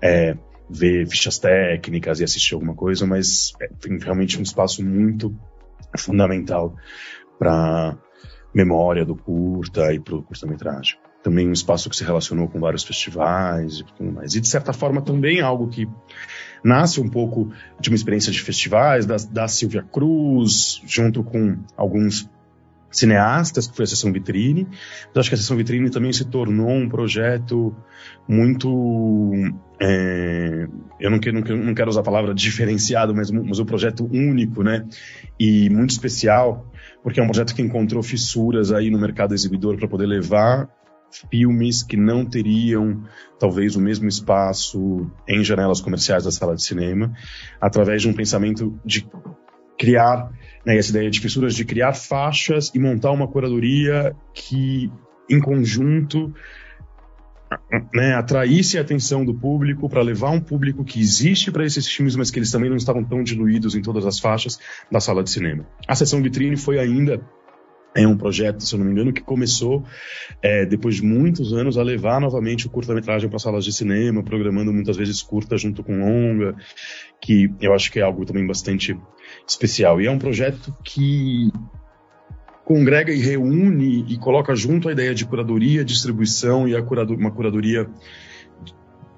é, 0.00 0.36
ver 0.68 1.06
fichas 1.06 1.38
técnicas 1.38 2.20
e 2.20 2.24
assistir 2.24 2.54
alguma 2.54 2.74
coisa 2.74 3.06
mas 3.06 3.52
é, 3.60 3.68
tem 3.68 3.96
realmente 3.98 4.38
um 4.38 4.42
espaço 4.42 4.84
muito 4.84 5.34
fundamental 5.96 6.74
para 7.38 7.96
memória 8.54 9.04
do 9.04 9.14
curta 9.14 9.92
e 9.92 10.00
para 10.00 10.16
o 10.16 10.22
curta-metragem 10.22 10.98
também 11.22 11.48
um 11.48 11.52
espaço 11.52 11.88
que 11.88 11.96
se 11.96 12.04
relacionou 12.04 12.48
com 12.48 12.58
vários 12.58 12.82
festivais 12.82 13.78
e 13.78 13.84
tudo 13.84 14.12
mais. 14.12 14.34
E, 14.34 14.40
de 14.40 14.48
certa 14.48 14.72
forma, 14.72 15.00
também 15.00 15.40
algo 15.40 15.68
que 15.68 15.88
nasce 16.64 17.00
um 17.00 17.08
pouco 17.08 17.50
de 17.80 17.88
uma 17.90 17.96
experiência 17.96 18.32
de 18.32 18.40
festivais, 18.40 19.06
da, 19.06 19.16
da 19.30 19.48
Silvia 19.48 19.82
Cruz, 19.82 20.82
junto 20.86 21.22
com 21.22 21.58
alguns 21.76 22.28
cineastas, 22.90 23.66
que 23.66 23.74
foi 23.74 23.84
a 23.84 23.86
Sessão 23.86 24.12
Vitrine. 24.12 24.66
Mas 25.08 25.16
acho 25.16 25.30
que 25.30 25.34
a 25.34 25.38
Sessão 25.38 25.56
Vitrine 25.56 25.90
também 25.90 26.12
se 26.12 26.24
tornou 26.24 26.70
um 26.70 26.88
projeto 26.88 27.74
muito. 28.28 29.32
É, 29.80 30.68
eu 31.00 31.10
não 31.10 31.18
quero, 31.18 31.56
não 31.56 31.74
quero 31.74 31.88
usar 31.88 32.00
a 32.00 32.04
palavra 32.04 32.34
diferenciado, 32.34 33.14
mas, 33.14 33.30
mas 33.30 33.58
um 33.58 33.64
projeto 33.64 34.08
único, 34.12 34.62
né? 34.62 34.84
E 35.38 35.70
muito 35.70 35.90
especial, 35.90 36.70
porque 37.02 37.18
é 37.18 37.22
um 37.22 37.26
projeto 37.26 37.54
que 37.54 37.62
encontrou 37.62 38.02
fissuras 38.02 38.72
aí 38.72 38.90
no 38.90 38.98
mercado 39.00 39.34
exibidor 39.34 39.76
para 39.76 39.88
poder 39.88 40.06
levar 40.06 40.68
filmes 41.30 41.82
que 41.82 41.96
não 41.96 42.24
teriam 42.24 43.02
talvez 43.38 43.76
o 43.76 43.80
mesmo 43.80 44.08
espaço 44.08 45.10
em 45.28 45.42
janelas 45.44 45.80
comerciais 45.80 46.24
da 46.24 46.30
sala 46.30 46.54
de 46.54 46.62
cinema, 46.62 47.12
através 47.60 48.02
de 48.02 48.08
um 48.08 48.12
pensamento 48.12 48.78
de 48.84 49.06
criar 49.78 50.30
né, 50.64 50.76
essa 50.76 50.90
ideia 50.90 51.10
de 51.10 51.20
fissuras, 51.20 51.54
de 51.54 51.64
criar 51.64 51.92
faixas 51.92 52.70
e 52.74 52.78
montar 52.78 53.10
uma 53.10 53.26
curadoria 53.26 54.14
que, 54.32 54.90
em 55.28 55.40
conjunto, 55.40 56.32
né, 57.92 58.14
atraísse 58.14 58.78
a 58.78 58.80
atenção 58.80 59.24
do 59.24 59.34
público 59.34 59.88
para 59.88 60.02
levar 60.02 60.30
um 60.30 60.40
público 60.40 60.84
que 60.84 61.00
existe 61.00 61.50
para 61.50 61.64
esses 61.64 61.86
filmes, 61.86 62.16
mas 62.16 62.30
que 62.30 62.38
eles 62.38 62.50
também 62.50 62.70
não 62.70 62.76
estavam 62.76 63.04
tão 63.04 63.22
diluídos 63.22 63.74
em 63.74 63.82
todas 63.82 64.06
as 64.06 64.18
faixas 64.18 64.58
da 64.90 65.00
sala 65.00 65.22
de 65.22 65.30
cinema. 65.30 65.66
A 65.86 65.94
sessão 65.94 66.22
vitrine 66.22 66.56
foi 66.56 66.78
ainda 66.78 67.20
é 67.94 68.06
um 68.06 68.16
projeto, 68.16 68.60
se 68.60 68.74
eu 68.74 68.78
não 68.78 68.86
me 68.86 68.92
engano, 68.92 69.12
que 69.12 69.20
começou 69.20 69.84
é, 70.40 70.64
depois 70.64 70.96
de 70.96 71.02
muitos 71.04 71.52
anos 71.52 71.76
a 71.76 71.82
levar 71.82 72.20
novamente 72.20 72.66
o 72.66 72.70
curta-metragem 72.70 73.28
para 73.28 73.38
salas 73.38 73.64
de 73.64 73.72
cinema, 73.72 74.22
programando 74.22 74.72
muitas 74.72 74.96
vezes 74.96 75.22
curta 75.22 75.58
junto 75.58 75.84
com 75.84 76.00
longa, 76.00 76.54
que 77.20 77.50
eu 77.60 77.74
acho 77.74 77.92
que 77.92 77.98
é 77.98 78.02
algo 78.02 78.24
também 78.24 78.46
bastante 78.46 78.98
especial. 79.46 80.00
E 80.00 80.06
é 80.06 80.10
um 80.10 80.18
projeto 80.18 80.74
que 80.82 81.50
congrega 82.64 83.12
e 83.12 83.18
reúne 83.18 84.06
e 84.08 84.16
coloca 84.16 84.54
junto 84.54 84.88
a 84.88 84.92
ideia 84.92 85.14
de 85.14 85.26
curadoria, 85.26 85.84
distribuição 85.84 86.66
e 86.66 86.74
uma 86.74 87.30
curadoria 87.30 87.88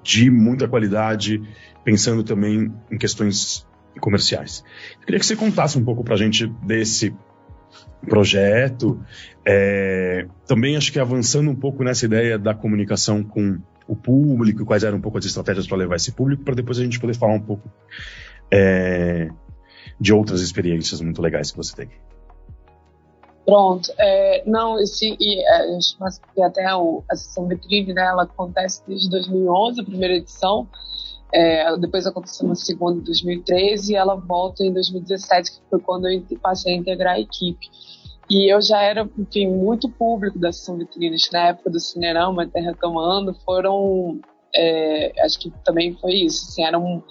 de 0.03 0.29
muita 0.29 0.67
qualidade, 0.67 1.41
pensando 1.83 2.23
também 2.23 2.71
em 2.91 2.97
questões 2.97 3.65
comerciais. 3.99 4.63
Eu 4.99 5.05
queria 5.05 5.19
que 5.19 5.25
você 5.25 5.35
contasse 5.35 5.77
um 5.77 5.83
pouco 5.85 6.03
para 6.03 6.15
a 6.15 6.17
gente 6.17 6.47
desse 6.63 7.15
projeto. 8.07 8.99
É, 9.45 10.27
também 10.45 10.75
acho 10.75 10.91
que 10.91 10.99
avançando 10.99 11.49
um 11.49 11.55
pouco 11.55 11.83
nessa 11.83 12.05
ideia 12.05 12.37
da 12.37 12.53
comunicação 12.53 13.23
com 13.23 13.59
o 13.87 13.95
público, 13.95 14.65
quais 14.65 14.83
eram 14.83 14.97
um 14.97 15.01
pouco 15.01 15.17
as 15.17 15.25
estratégias 15.25 15.67
para 15.67 15.77
levar 15.77 15.95
esse 15.95 16.11
público, 16.11 16.43
para 16.43 16.55
depois 16.55 16.79
a 16.79 16.83
gente 16.83 16.99
poder 16.99 17.15
falar 17.15 17.33
um 17.33 17.41
pouco 17.41 17.69
é, 18.51 19.29
de 19.99 20.13
outras 20.13 20.41
experiências 20.41 21.01
muito 21.01 21.21
legais 21.21 21.51
que 21.51 21.57
você 21.57 21.75
tem. 21.75 21.89
Pronto. 23.45 23.91
É, 23.99 24.43
não, 24.47 24.79
esse, 24.79 25.15
e, 25.19 25.39
é, 25.47 25.77
e 26.35 26.43
até 26.43 26.75
o, 26.75 27.03
a 27.09 27.15
sessão 27.15 27.47
vitrine, 27.47 27.93
né, 27.93 28.03
ela 28.03 28.23
acontece 28.23 28.81
desde 28.87 29.09
2011, 29.09 29.81
a 29.81 29.83
primeira 29.83 30.15
edição. 30.15 30.67
É, 31.33 31.75
depois 31.77 32.05
aconteceu 32.05 32.45
uma 32.45 32.55
segunda 32.55 32.99
em 32.99 33.03
2013 33.03 33.93
e 33.93 33.95
ela 33.95 34.15
volta 34.15 34.63
em 34.63 34.71
2017, 34.71 35.51
que 35.51 35.57
foi 35.69 35.79
quando 35.79 36.07
eu 36.07 36.23
passei 36.41 36.73
a 36.73 36.77
integrar 36.77 37.15
a 37.15 37.19
equipe. 37.19 37.67
E 38.29 38.51
eu 38.51 38.61
já 38.61 38.81
era, 38.81 39.07
enfim, 39.17 39.47
muito 39.47 39.89
público 39.89 40.39
da 40.39 40.51
sessão 40.51 40.77
vitrines 40.77 41.29
na 41.31 41.49
época 41.49 41.69
do 41.69 41.79
Cinerama, 41.79 42.43
até 42.43 42.59
retomando, 42.59 43.35
foram, 43.45 44.19
é, 44.55 45.13
acho 45.23 45.39
que 45.39 45.51
também 45.63 45.95
foi 45.97 46.13
isso, 46.13 46.47
assim, 46.49 46.63
eram 46.63 47.03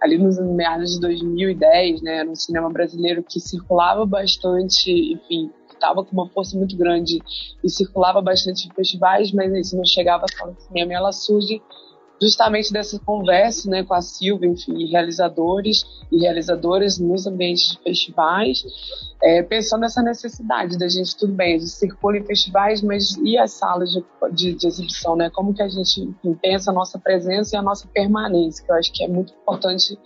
ali 0.00 0.16
nos 0.16 0.38
meados 0.38 0.92
de 0.92 1.00
2010, 1.00 2.00
né, 2.00 2.18
era 2.18 2.30
um 2.30 2.34
cinema 2.34 2.70
brasileiro 2.70 3.22
que 3.22 3.38
circulava 3.38 4.06
bastante, 4.06 4.90
enfim, 5.12 5.50
estava 5.74 6.02
com 6.04 6.12
uma 6.12 6.28
força 6.30 6.56
muito 6.56 6.76
grande 6.76 7.18
e 7.62 7.68
circulava 7.68 8.22
bastante 8.22 8.66
em 8.66 8.72
festivais, 8.72 9.30
mas 9.30 9.52
isso 9.52 9.76
não 9.76 9.84
chegava 9.84 10.24
só 10.38 10.46
no 10.46 10.58
cinema, 10.58 10.92
e 10.92 10.96
ela 10.96 11.12
surge 11.12 11.60
justamente 12.22 12.72
dessa 12.72 13.00
conversa 13.00 13.68
né, 13.68 13.82
com 13.82 13.94
a 13.94 14.00
Silvia, 14.00 14.48
enfim, 14.48 14.86
realizadores 14.86 15.84
e 16.10 16.20
realizadoras 16.20 16.96
nos 16.98 17.26
ambientes 17.26 17.72
de 17.72 17.82
festivais, 17.82 18.62
é, 19.20 19.42
pensando 19.42 19.80
nessa 19.80 20.02
necessidade 20.02 20.78
da 20.78 20.88
gente, 20.88 21.16
tudo 21.16 21.32
bem, 21.32 21.56
a 21.56 21.58
gente 21.58 21.70
circula 21.70 22.18
em 22.18 22.24
festivais, 22.24 22.80
mas 22.80 23.16
e 23.24 23.36
as 23.36 23.52
salas 23.52 23.90
de, 23.90 24.04
de, 24.32 24.54
de 24.54 24.66
exibição, 24.68 25.16
né? 25.16 25.30
Como 25.30 25.52
que 25.52 25.62
a 25.62 25.68
gente 25.68 26.14
pensa 26.40 26.70
a 26.70 26.74
nossa 26.74 26.98
presença 26.98 27.56
e 27.56 27.58
a 27.58 27.62
nossa 27.62 27.88
permanência, 27.88 28.64
que 28.64 28.70
eu 28.70 28.76
acho 28.76 28.92
que 28.92 29.02
é 29.02 29.08
muito 29.08 29.32
importante 29.32 29.98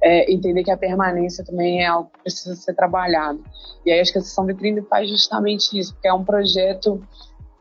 é, 0.00 0.32
entender 0.32 0.62
que 0.62 0.70
a 0.70 0.76
permanência 0.76 1.44
também 1.44 1.82
é 1.82 1.86
algo 1.86 2.10
que 2.12 2.22
precisa 2.22 2.54
ser 2.54 2.74
trabalhado. 2.74 3.42
E 3.84 3.90
aí 3.90 4.00
acho 4.00 4.12
que 4.12 4.18
a 4.18 4.22
Sessão 4.22 4.46
Vitrine 4.46 4.82
faz 4.82 5.08
justamente 5.08 5.76
isso, 5.76 5.92
porque 5.94 6.08
é 6.08 6.12
um 6.12 6.24
projeto 6.24 7.02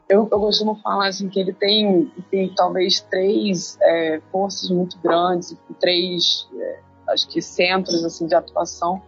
eu, 0.07 0.27
eu 0.31 0.39
costumo 0.39 0.75
falar 0.83 1.07
assim 1.07 1.29
que 1.29 1.39
ele 1.39 1.53
tem, 1.53 2.12
tem 2.29 2.53
talvez 2.55 3.01
três 3.01 3.77
é, 3.81 4.21
forças 4.31 4.69
muito 4.69 4.97
grandes, 5.00 5.55
três, 5.79 6.47
é, 6.55 6.79
acho 7.09 7.27
que 7.27 7.41
centros 7.41 8.03
assim 8.03 8.27
de 8.27 8.35
atuação, 8.35 9.01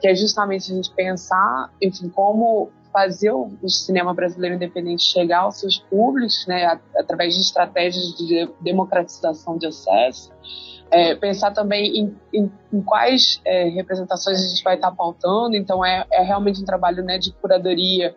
que 0.00 0.08
é 0.08 0.14
justamente 0.14 0.70
a 0.70 0.74
gente 0.74 0.92
pensar, 0.92 1.70
enfim, 1.80 2.08
como 2.08 2.70
fazer 2.92 3.30
o, 3.32 3.50
cinema 3.66 4.12
brasileiro 4.12 4.56
independente 4.56 5.02
chegar 5.02 5.40
aos 5.40 5.58
seus 5.58 5.78
públicos, 5.78 6.44
né, 6.46 6.78
através 6.96 7.34
de 7.34 7.40
estratégias 7.40 8.14
de 8.14 8.50
democratização 8.60 9.56
de 9.56 9.66
acesso, 9.66 10.30
é, 10.90 11.14
pensar 11.14 11.52
também 11.52 11.98
em, 11.98 12.16
em, 12.34 12.52
em 12.70 12.82
quais 12.82 13.40
é, 13.46 13.70
representações 13.70 14.38
a 14.38 14.46
gente 14.46 14.62
vai 14.62 14.74
estar 14.74 14.92
pautando. 14.92 15.56
Então, 15.56 15.82
é, 15.82 16.04
é 16.12 16.22
realmente 16.22 16.60
um 16.60 16.66
trabalho 16.66 17.02
né, 17.02 17.16
de 17.16 17.32
curadoria 17.32 18.14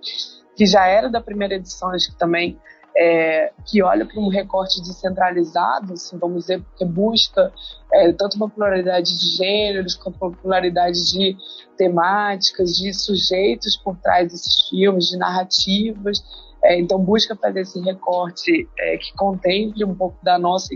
que 0.56 0.66
já 0.66 0.86
era 0.88 1.10
da 1.10 1.22
primeira 1.22 1.56
edição, 1.56 1.90
acho 1.90 2.12
que 2.12 2.18
também, 2.18 2.58
é, 2.96 3.52
que 3.66 3.84
olha 3.84 4.06
para 4.06 4.20
um 4.20 4.30
recorte 4.30 4.82
descentralizado, 4.82 5.94
assim, 5.94 6.18
vamos 6.18 6.44
dizer, 6.44 6.64
que 6.78 6.86
busca 6.86 7.52
é, 7.92 8.14
tanto 8.14 8.38
uma 8.38 8.50
pluralidade 8.50 9.20
de 9.20 9.36
gêneros 9.36 9.96
quanto 9.96 10.18
uma 10.22 10.32
pluralidade 10.32 11.12
de 11.12 11.36
temáticas, 11.78 12.78
de 12.78 12.94
sujeitos 12.94 13.76
por 13.76 13.98
trás 13.98 14.32
desses 14.32 14.70
filmes, 14.70 15.10
de 15.10 15.18
narrativas. 15.18 16.24
É, 16.64 16.80
então, 16.80 16.98
busca 16.98 17.36
fazer 17.36 17.62
esse 17.62 17.80
recorte 17.82 18.68
é, 18.80 18.98
que 18.98 19.14
contemple 19.16 19.84
um 19.84 19.94
pouco 19.94 20.18
da 20.24 20.40
nossa, 20.40 20.70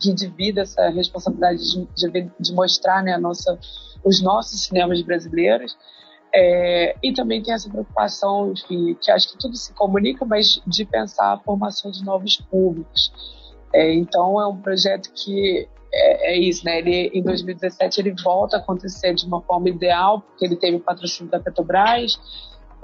que 0.00 0.12
divida 0.14 0.62
essa 0.62 0.88
responsabilidade 0.88 1.58
de, 1.58 1.86
de, 1.94 2.30
de 2.40 2.52
mostrar 2.54 3.02
né, 3.02 3.16
nossa, 3.18 3.58
os 4.02 4.22
nossos 4.22 4.64
cinemas 4.64 5.02
brasileiros. 5.02 5.76
É, 6.34 6.96
e 7.02 7.12
também 7.12 7.42
tem 7.42 7.54
essa 7.54 7.68
preocupação, 7.68 8.52
enfim, 8.52 8.94
que 9.00 9.10
acho 9.10 9.32
que 9.32 9.38
tudo 9.38 9.56
se 9.56 9.72
comunica, 9.72 10.24
mas 10.24 10.60
de 10.66 10.84
pensar 10.84 11.32
a 11.32 11.38
formação 11.38 11.90
de 11.90 12.04
novos 12.04 12.36
públicos. 12.36 13.12
É, 13.72 13.94
então 13.94 14.40
é 14.40 14.46
um 14.46 14.56
projeto 14.56 15.10
que 15.12 15.68
é, 15.92 16.32
é, 16.32 16.38
isso, 16.38 16.64
né? 16.64 16.78
Ele, 16.78 17.10
em 17.14 17.22
2017 17.22 18.00
ele 18.00 18.14
volta 18.22 18.56
a 18.56 18.60
acontecer 18.60 19.14
de 19.14 19.24
uma 19.26 19.40
forma 19.40 19.68
ideal, 19.68 20.20
porque 20.20 20.44
ele 20.44 20.56
teve 20.56 20.76
o 20.76 20.80
patrocínio 20.80 21.30
da 21.30 21.40
Petrobras, 21.40 22.18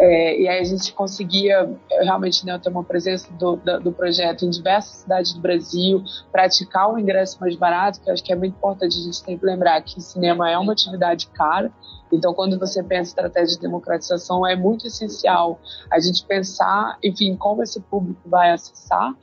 é, 0.04 0.40
e 0.40 0.49
aí 0.49 0.59
a 0.59 0.64
gente 0.64 0.92
conseguia 0.92 1.71
realmente 2.00 2.44
né, 2.44 2.59
ter 2.59 2.71
uma 2.71 2.82
presença 2.82 3.32
do, 3.35 3.54
do, 3.54 3.80
do, 3.80 3.92
projeto 3.92 4.44
em 4.44 4.50
diversas 4.50 4.97
cidades 4.97 5.32
do 5.32 5.40
Brasil, 5.40 6.02
praticar 6.32 6.92
o 6.92 6.99
ingresso 6.99 7.38
mais 7.40 7.54
barato, 7.54 8.00
que 8.00 8.11
acho 8.11 8.25
que 8.25 8.32
é 8.32 8.37
muito 8.37 8.56
importante 8.56 8.99
a 8.99 9.00
gente 9.00 9.23
tem 9.23 9.38
que 9.38 9.47
lembrar 9.47 9.80
que 9.82 10.00
cinema 10.00 10.50
é 10.50 10.59
uma 10.59 10.73
atividade 10.73 11.28
cara, 11.28 11.71
então, 12.12 12.35
quando 12.35 12.59
você 12.59 12.82
pensa 12.82 13.09
em 13.09 13.14
estratégia 13.14 13.56
de 13.56 13.62
democratização, 13.62 14.47
é 14.47 14.54
muito 14.54 14.87
essencial 14.87 15.59
a 15.90 15.99
gente 15.99 16.23
pensar, 16.26 16.99
enfim, 17.02 17.35
como 17.37 17.62
esse 17.62 17.80
público 17.80 18.21
vai 18.26 18.52
acessar 18.52 19.14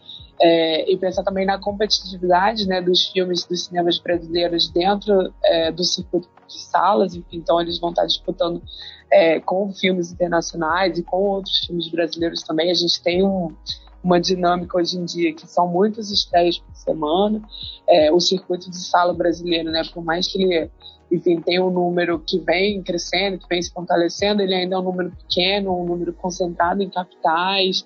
é, 0.41 0.89
e 0.89 0.97
pensar 0.97 1.23
também 1.23 1.45
na 1.45 1.59
competitividade 1.59 2.65
né, 2.65 2.81
dos 2.81 3.07
filmes 3.07 3.45
dos 3.45 3.65
cinemas 3.65 3.99
brasileiros 3.99 4.69
dentro 4.69 5.33
é, 5.43 5.71
do 5.71 5.83
circuito 5.83 6.29
de 6.47 6.59
salas. 6.61 7.13
Enfim, 7.13 7.37
então, 7.37 7.59
eles 7.59 7.77
vão 7.79 7.89
estar 7.89 8.05
disputando 8.05 8.61
é, 9.11 9.39
com 9.39 9.71
filmes 9.73 10.11
internacionais 10.11 10.97
e 10.97 11.03
com 11.03 11.17
outros 11.17 11.57
filmes 11.65 11.89
brasileiros 11.89 12.41
também. 12.43 12.71
A 12.71 12.73
gente 12.73 13.01
tem 13.03 13.21
um, 13.21 13.53
uma 14.01 14.19
dinâmica 14.19 14.77
hoje 14.77 14.97
em 14.97 15.03
dia 15.03 15.33
que 15.33 15.45
são 15.45 15.67
muitas 15.67 16.09
estreias 16.09 16.57
por 16.57 16.73
semana. 16.73 17.41
É, 17.87 18.11
o 18.11 18.19
circuito 18.19 18.69
de 18.69 18.77
sala 18.77 19.13
brasileiro, 19.13 19.69
né, 19.69 19.81
por 19.93 20.03
mais 20.03 20.27
que 20.27 20.41
ele 20.41 20.71
enfim, 21.11 21.41
tem 21.41 21.59
um 21.59 21.71
número 21.71 22.19
que 22.19 22.37
vem 22.37 22.83
crescendo, 22.83 23.39
que 23.39 23.47
vem 23.47 23.59
se 23.59 23.71
fortalecendo, 23.71 24.43
ele 24.43 24.53
ainda 24.53 24.75
é 24.75 24.77
um 24.77 24.83
número 24.83 25.11
pequeno, 25.11 25.75
um 25.75 25.83
número 25.83 26.13
concentrado 26.13 26.83
em 26.83 26.89
capitais. 26.89 27.83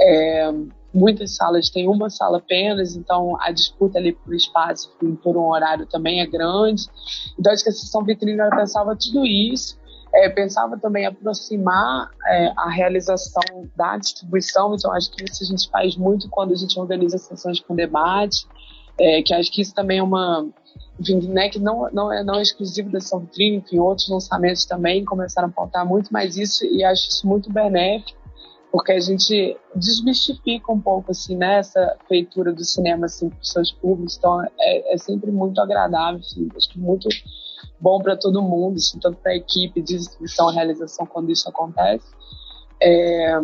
É, 0.00 0.50
muitas 0.92 1.36
salas 1.36 1.70
têm 1.70 1.88
uma 1.88 2.10
sala 2.10 2.38
apenas, 2.38 2.96
então 2.96 3.36
a 3.40 3.50
disputa 3.50 3.98
ali 3.98 4.12
por 4.12 4.34
espaço, 4.34 4.90
por 5.22 5.36
um 5.36 5.48
horário 5.48 5.86
também 5.86 6.20
é 6.20 6.26
grande. 6.26 6.84
Então 7.38 7.52
acho 7.52 7.62
que 7.62 7.70
a 7.70 7.72
sessão 7.72 8.04
vitrine 8.04 8.38
ela 8.38 8.54
pensava 8.54 8.96
tudo 8.96 9.24
isso, 9.24 9.78
é, 10.14 10.28
pensava 10.28 10.78
também 10.78 11.06
aproximar 11.06 12.10
é, 12.26 12.52
a 12.56 12.68
realização 12.70 13.68
da 13.74 13.96
distribuição, 13.96 14.74
então 14.74 14.92
acho 14.92 15.10
que 15.10 15.24
isso 15.24 15.42
a 15.42 15.46
gente 15.46 15.70
faz 15.70 15.96
muito 15.96 16.28
quando 16.28 16.52
a 16.52 16.56
gente 16.56 16.78
organiza 16.78 17.16
sessões 17.16 17.60
com 17.60 17.74
debate, 17.74 18.46
é, 19.00 19.22
que 19.22 19.32
acho 19.32 19.50
que 19.50 19.62
isso 19.62 19.74
também 19.74 19.98
é 19.98 20.02
uma 20.02 20.46
né, 21.28 21.48
que 21.48 21.58
não, 21.58 21.90
não, 21.92 22.12
é, 22.12 22.22
não 22.22 22.38
é 22.38 22.42
exclusivo 22.42 22.90
da 22.90 23.00
São 23.00 23.20
Vitrine, 23.20 23.56
enfim, 23.56 23.78
outros 23.78 24.08
lançamentos 24.08 24.64
também 24.64 25.04
começaram 25.04 25.48
a 25.48 25.50
pautar 25.50 25.86
muito 25.86 26.12
mais 26.12 26.36
isso 26.36 26.64
e 26.64 26.84
acho 26.84 27.08
isso 27.08 27.26
muito 27.26 27.50
benéfico, 27.52 28.21
porque 28.72 28.90
a 28.90 29.00
gente 29.00 29.54
desmistifica 29.76 30.72
um 30.72 30.80
pouco, 30.80 31.10
assim, 31.10 31.36
né, 31.36 31.58
essa 31.58 31.94
feitura 32.08 32.54
do 32.54 32.64
cinema, 32.64 33.04
assim, 33.04 33.28
para 33.28 33.38
os 33.38 33.50
seus 33.50 33.70
públicos, 33.70 34.16
então 34.16 34.42
é, 34.58 34.94
é 34.94 34.96
sempre 34.96 35.30
muito 35.30 35.60
agradável, 35.60 36.20
assim, 36.20 36.48
acho 36.56 36.70
que 36.70 36.78
muito 36.78 37.06
bom 37.78 38.00
para 38.00 38.16
todo 38.16 38.40
mundo, 38.40 38.76
assim, 38.76 38.98
tanto 38.98 39.18
para 39.18 39.32
a 39.32 39.36
equipe 39.36 39.82
de 39.82 39.98
distribuição 39.98 40.50
e 40.50 40.54
realização 40.54 41.04
quando 41.04 41.30
isso 41.30 41.46
acontece. 41.50 42.06
É, 42.82 43.38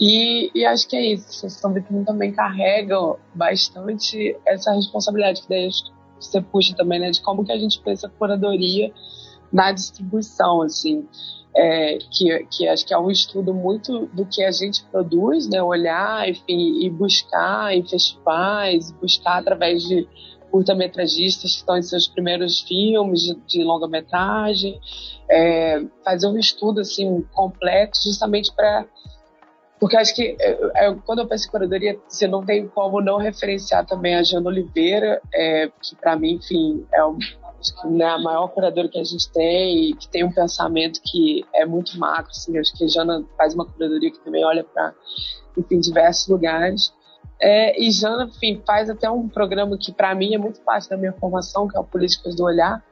e, 0.00 0.50
e, 0.54 0.64
acho 0.64 0.88
que 0.88 0.96
é 0.96 1.12
isso. 1.12 1.44
A 1.44 1.48
São 1.50 1.72
Vitrine 1.72 2.04
também 2.04 2.32
carrega 2.32 2.96
bastante 3.34 4.36
essa 4.46 4.72
responsabilidade 4.72 5.42
que 5.42 5.48
daí 5.48 5.68
você 6.20 6.40
puxa 6.40 6.74
também, 6.76 7.00
né, 7.00 7.10
de 7.10 7.20
como 7.20 7.44
que 7.44 7.50
a 7.50 7.58
gente 7.58 7.80
pensa 7.80 8.06
a 8.06 8.10
curadoria 8.10 8.92
na 9.52 9.72
distribuição, 9.72 10.62
assim, 10.62 11.06
é, 11.56 11.98
que, 12.10 12.46
que 12.50 12.68
acho 12.68 12.84
que 12.84 12.92
é 12.92 12.98
um 12.98 13.10
estudo 13.10 13.54
muito 13.54 14.06
do 14.06 14.26
que 14.26 14.42
a 14.42 14.50
gente 14.50 14.84
produz, 14.90 15.48
né, 15.48 15.62
olhar, 15.62 16.28
enfim, 16.28 16.84
e 16.84 16.90
buscar 16.90 17.74
em 17.74 17.86
festivais, 17.86 18.90
buscar 18.92 19.38
através 19.38 19.82
de 19.84 20.08
curta-metragistas 20.50 21.52
que 21.52 21.58
estão 21.58 21.76
em 21.76 21.82
seus 21.82 22.06
primeiros 22.06 22.60
filmes 22.60 23.22
de, 23.22 23.34
de 23.46 23.64
longa-metragem, 23.64 24.80
é, 25.30 25.84
fazer 26.04 26.26
um 26.26 26.38
estudo, 26.38 26.80
assim, 26.80 27.22
completo, 27.32 27.98
justamente 28.02 28.52
para 28.54 28.84
porque 29.80 29.96
acho 29.96 30.14
que 30.14 30.36
é, 30.40 30.86
é, 30.86 30.94
quando 31.04 31.18
eu 31.18 31.28
penso 31.28 31.46
em 31.46 31.50
curadoria, 31.50 31.98
você 32.08 32.26
não 32.26 32.42
tem 32.42 32.66
como 32.68 33.02
não 33.02 33.18
referenciar 33.18 33.84
também 33.84 34.14
a 34.14 34.22
Jana 34.22 34.48
Oliveira, 34.48 35.20
é, 35.34 35.70
que 35.82 35.94
para 35.96 36.16
mim, 36.16 36.36
enfim, 36.36 36.86
é 36.94 37.04
um, 37.04 37.18
acho 37.64 37.80
que, 37.80 37.88
né, 37.88 38.04
a 38.04 38.18
maior 38.18 38.48
curadora 38.48 38.88
que 38.88 38.98
a 38.98 39.04
gente 39.04 39.30
tem 39.32 39.90
e 39.90 39.96
que 39.96 40.08
tem 40.08 40.24
um 40.24 40.32
pensamento 40.32 41.00
que 41.02 41.44
é 41.54 41.64
muito 41.64 41.98
macro. 41.98 42.30
Assim, 42.30 42.58
acho 42.58 42.76
que 42.76 42.84
a 42.84 42.88
Jana 42.88 43.24
faz 43.36 43.54
uma 43.54 43.64
curadoria 43.64 44.10
que 44.10 44.18
também 44.20 44.44
olha 44.44 44.62
para, 44.62 44.94
enfim, 45.56 45.80
diversos 45.80 46.28
lugares. 46.28 46.92
É, 47.40 47.80
e 47.82 47.90
Jana, 47.90 48.24
enfim, 48.24 48.62
faz 48.66 48.90
até 48.90 49.10
um 49.10 49.28
programa 49.28 49.76
que 49.78 49.92
para 49.92 50.14
mim 50.14 50.34
é 50.34 50.38
muito 50.38 50.60
parte 50.60 50.88
da 50.88 50.96
minha 50.96 51.12
formação, 51.12 51.66
que 51.66 51.76
é 51.76 51.80
o 51.80 51.84
Políticas 51.84 52.36
do 52.36 52.44
Olhar, 52.44 52.82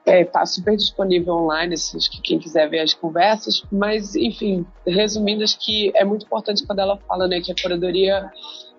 Está 0.00 0.12
é, 0.12 0.24
tá 0.24 0.46
super 0.46 0.76
disponível 0.76 1.34
online, 1.34 1.74
assim, 1.74 1.98
acho 1.98 2.10
que 2.10 2.22
quem 2.22 2.38
quiser 2.38 2.68
ver 2.68 2.80
as 2.80 2.94
conversas. 2.94 3.62
Mas, 3.70 4.14
enfim, 4.16 4.66
resumindo, 4.86 5.44
acho 5.44 5.58
que 5.58 5.92
é 5.94 6.04
muito 6.04 6.24
importante 6.24 6.66
quando 6.66 6.78
ela 6.78 6.96
fala 6.96 7.28
né, 7.28 7.40
que 7.40 7.52
a 7.52 7.54
curadoria, 7.54 8.30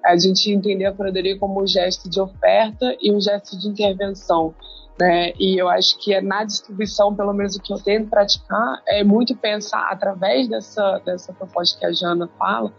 a 0.04 0.18
gente 0.18 0.52
entender 0.52 0.86
a 0.86 0.92
curadoria 0.92 1.38
como 1.38 1.62
um 1.62 1.68
gesto 1.68 2.10
de 2.10 2.20
oferta 2.20 2.98
e 3.00 3.14
um 3.14 3.22
gesto 3.22 3.58
de 3.58 3.68
intervenção. 3.68 4.54
Né? 5.00 5.34
E 5.40 5.60
eu 5.60 5.68
acho 5.68 5.98
que 6.00 6.14
é 6.14 6.22
na 6.22 6.44
distribuição, 6.44 7.16
pelo 7.16 7.34
menos 7.34 7.56
o 7.56 7.62
que 7.62 7.74
eu 7.74 7.78
tento 7.78 8.10
praticar, 8.10 8.82
é 8.88 9.04
muito 9.04 9.36
pensar 9.36 9.90
através 9.90 10.48
dessa, 10.48 11.00
dessa 11.00 11.34
proposta 11.34 11.80
que 11.80 11.86
a 11.86 11.92
Jana 11.92 12.30
fala, 12.38 12.72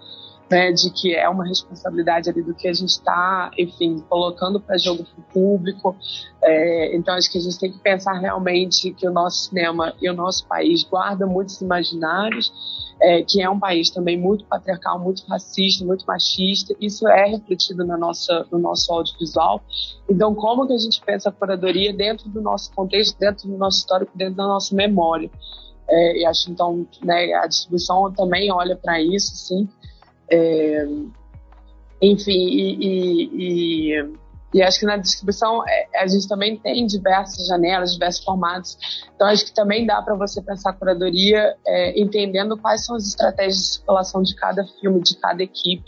né, 0.52 0.70
de 0.70 0.90
que 0.90 1.14
é 1.14 1.26
uma 1.30 1.46
responsabilidade 1.46 2.28
ali 2.28 2.42
do 2.42 2.52
que 2.52 2.68
a 2.68 2.74
gente 2.74 2.90
está, 2.90 3.50
enfim, 3.56 4.04
colocando 4.06 4.60
para 4.60 4.76
jogo 4.76 5.02
para 5.02 5.18
o 5.18 5.22
público. 5.32 5.96
É, 6.42 6.94
então 6.94 7.14
acho 7.14 7.32
que 7.32 7.38
a 7.38 7.40
gente 7.40 7.58
tem 7.58 7.72
que 7.72 7.78
pensar 7.78 8.12
realmente 8.18 8.92
que 8.92 9.08
o 9.08 9.10
nosso 9.10 9.48
cinema 9.48 9.94
e 9.98 10.10
o 10.10 10.12
nosso 10.12 10.46
país 10.46 10.84
guarda 10.84 11.24
muitos 11.26 11.58
imaginários, 11.62 12.52
é, 13.00 13.22
que 13.22 13.40
é 13.40 13.48
um 13.48 13.58
país 13.58 13.88
também 13.88 14.20
muito 14.20 14.44
patriarcal, 14.44 14.98
muito 14.98 15.24
racista, 15.26 15.86
muito 15.86 16.04
machista. 16.04 16.76
Isso 16.78 17.08
é 17.08 17.24
refletido 17.24 17.82
na 17.86 17.96
nossa, 17.96 18.46
no 18.52 18.58
nosso 18.58 18.92
audiovisual. 18.92 19.62
Então 20.06 20.34
como 20.34 20.66
que 20.66 20.74
a 20.74 20.78
gente 20.78 21.00
pensa 21.00 21.30
a 21.30 21.32
curadoria 21.32 21.94
dentro 21.94 22.28
do 22.28 22.42
nosso 22.42 22.70
contexto, 22.74 23.18
dentro 23.18 23.48
do 23.48 23.56
nosso 23.56 23.78
histórico, 23.78 24.12
dentro 24.14 24.34
da 24.34 24.46
nossa 24.46 24.74
memória? 24.74 25.30
É, 25.88 26.18
e 26.18 26.26
acho 26.26 26.50
então 26.50 26.86
né, 27.02 27.32
a 27.34 27.46
distribuição 27.46 28.12
também 28.12 28.52
olha 28.52 28.76
para 28.76 29.00
isso, 29.00 29.34
sim. 29.34 29.66
É, 30.32 30.86
enfim, 32.00 32.32
e, 32.32 32.76
e, 32.80 33.92
e, 33.92 34.12
e, 34.54 34.62
acho 34.62 34.80
que 34.80 34.86
na 34.86 34.96
distribuição 34.96 35.62
é, 35.68 36.00
a 36.00 36.06
gente 36.06 36.26
também 36.26 36.56
tem 36.56 36.86
diversas 36.86 37.46
janelas, 37.46 37.92
diversos 37.92 38.24
formatos. 38.24 38.78
Então 39.14 39.28
acho 39.28 39.44
que 39.44 39.54
também 39.54 39.86
dá 39.86 40.00
para 40.00 40.14
você 40.14 40.40
pensar 40.40 40.70
a 40.70 40.72
curadoria 40.72 41.54
é, 41.66 42.00
entendendo 42.00 42.56
quais 42.56 42.86
são 42.86 42.96
as 42.96 43.06
estratégias 43.06 43.58
de 43.58 43.72
circulação 43.74 44.22
de 44.22 44.34
cada 44.34 44.66
filme, 44.80 45.02
de 45.02 45.16
cada 45.16 45.42
equipe. 45.42 45.84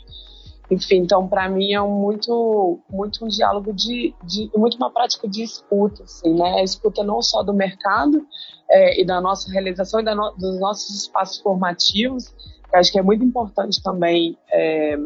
Enfim, 0.70 0.96
então 0.96 1.26
para 1.26 1.48
mim 1.48 1.72
é 1.72 1.80
muito, 1.80 2.80
muito 2.90 3.24
um 3.24 3.28
diálogo 3.28 3.72
de, 3.72 4.14
de, 4.24 4.50
muito 4.56 4.76
uma 4.76 4.90
prática 4.90 5.26
de 5.26 5.42
escuta, 5.42 6.04
assim, 6.04 6.34
né? 6.34 6.62
escuta 6.62 7.02
não 7.02 7.20
só 7.22 7.42
do 7.42 7.52
mercado 7.52 8.26
é, 8.70 9.00
e 9.00 9.06
da 9.06 9.20
nossa 9.20 9.50
realização 9.50 10.00
e 10.00 10.02
no, 10.02 10.30
dos 10.32 10.58
nossos 10.60 11.02
espaços 11.02 11.38
formativos, 11.38 12.34
Eu 12.74 12.80
acho 12.80 12.90
que 12.90 12.98
é 12.98 13.02
muito 13.02 13.24
importante 13.24 13.80
também, 13.80 14.36
é, 14.52 14.96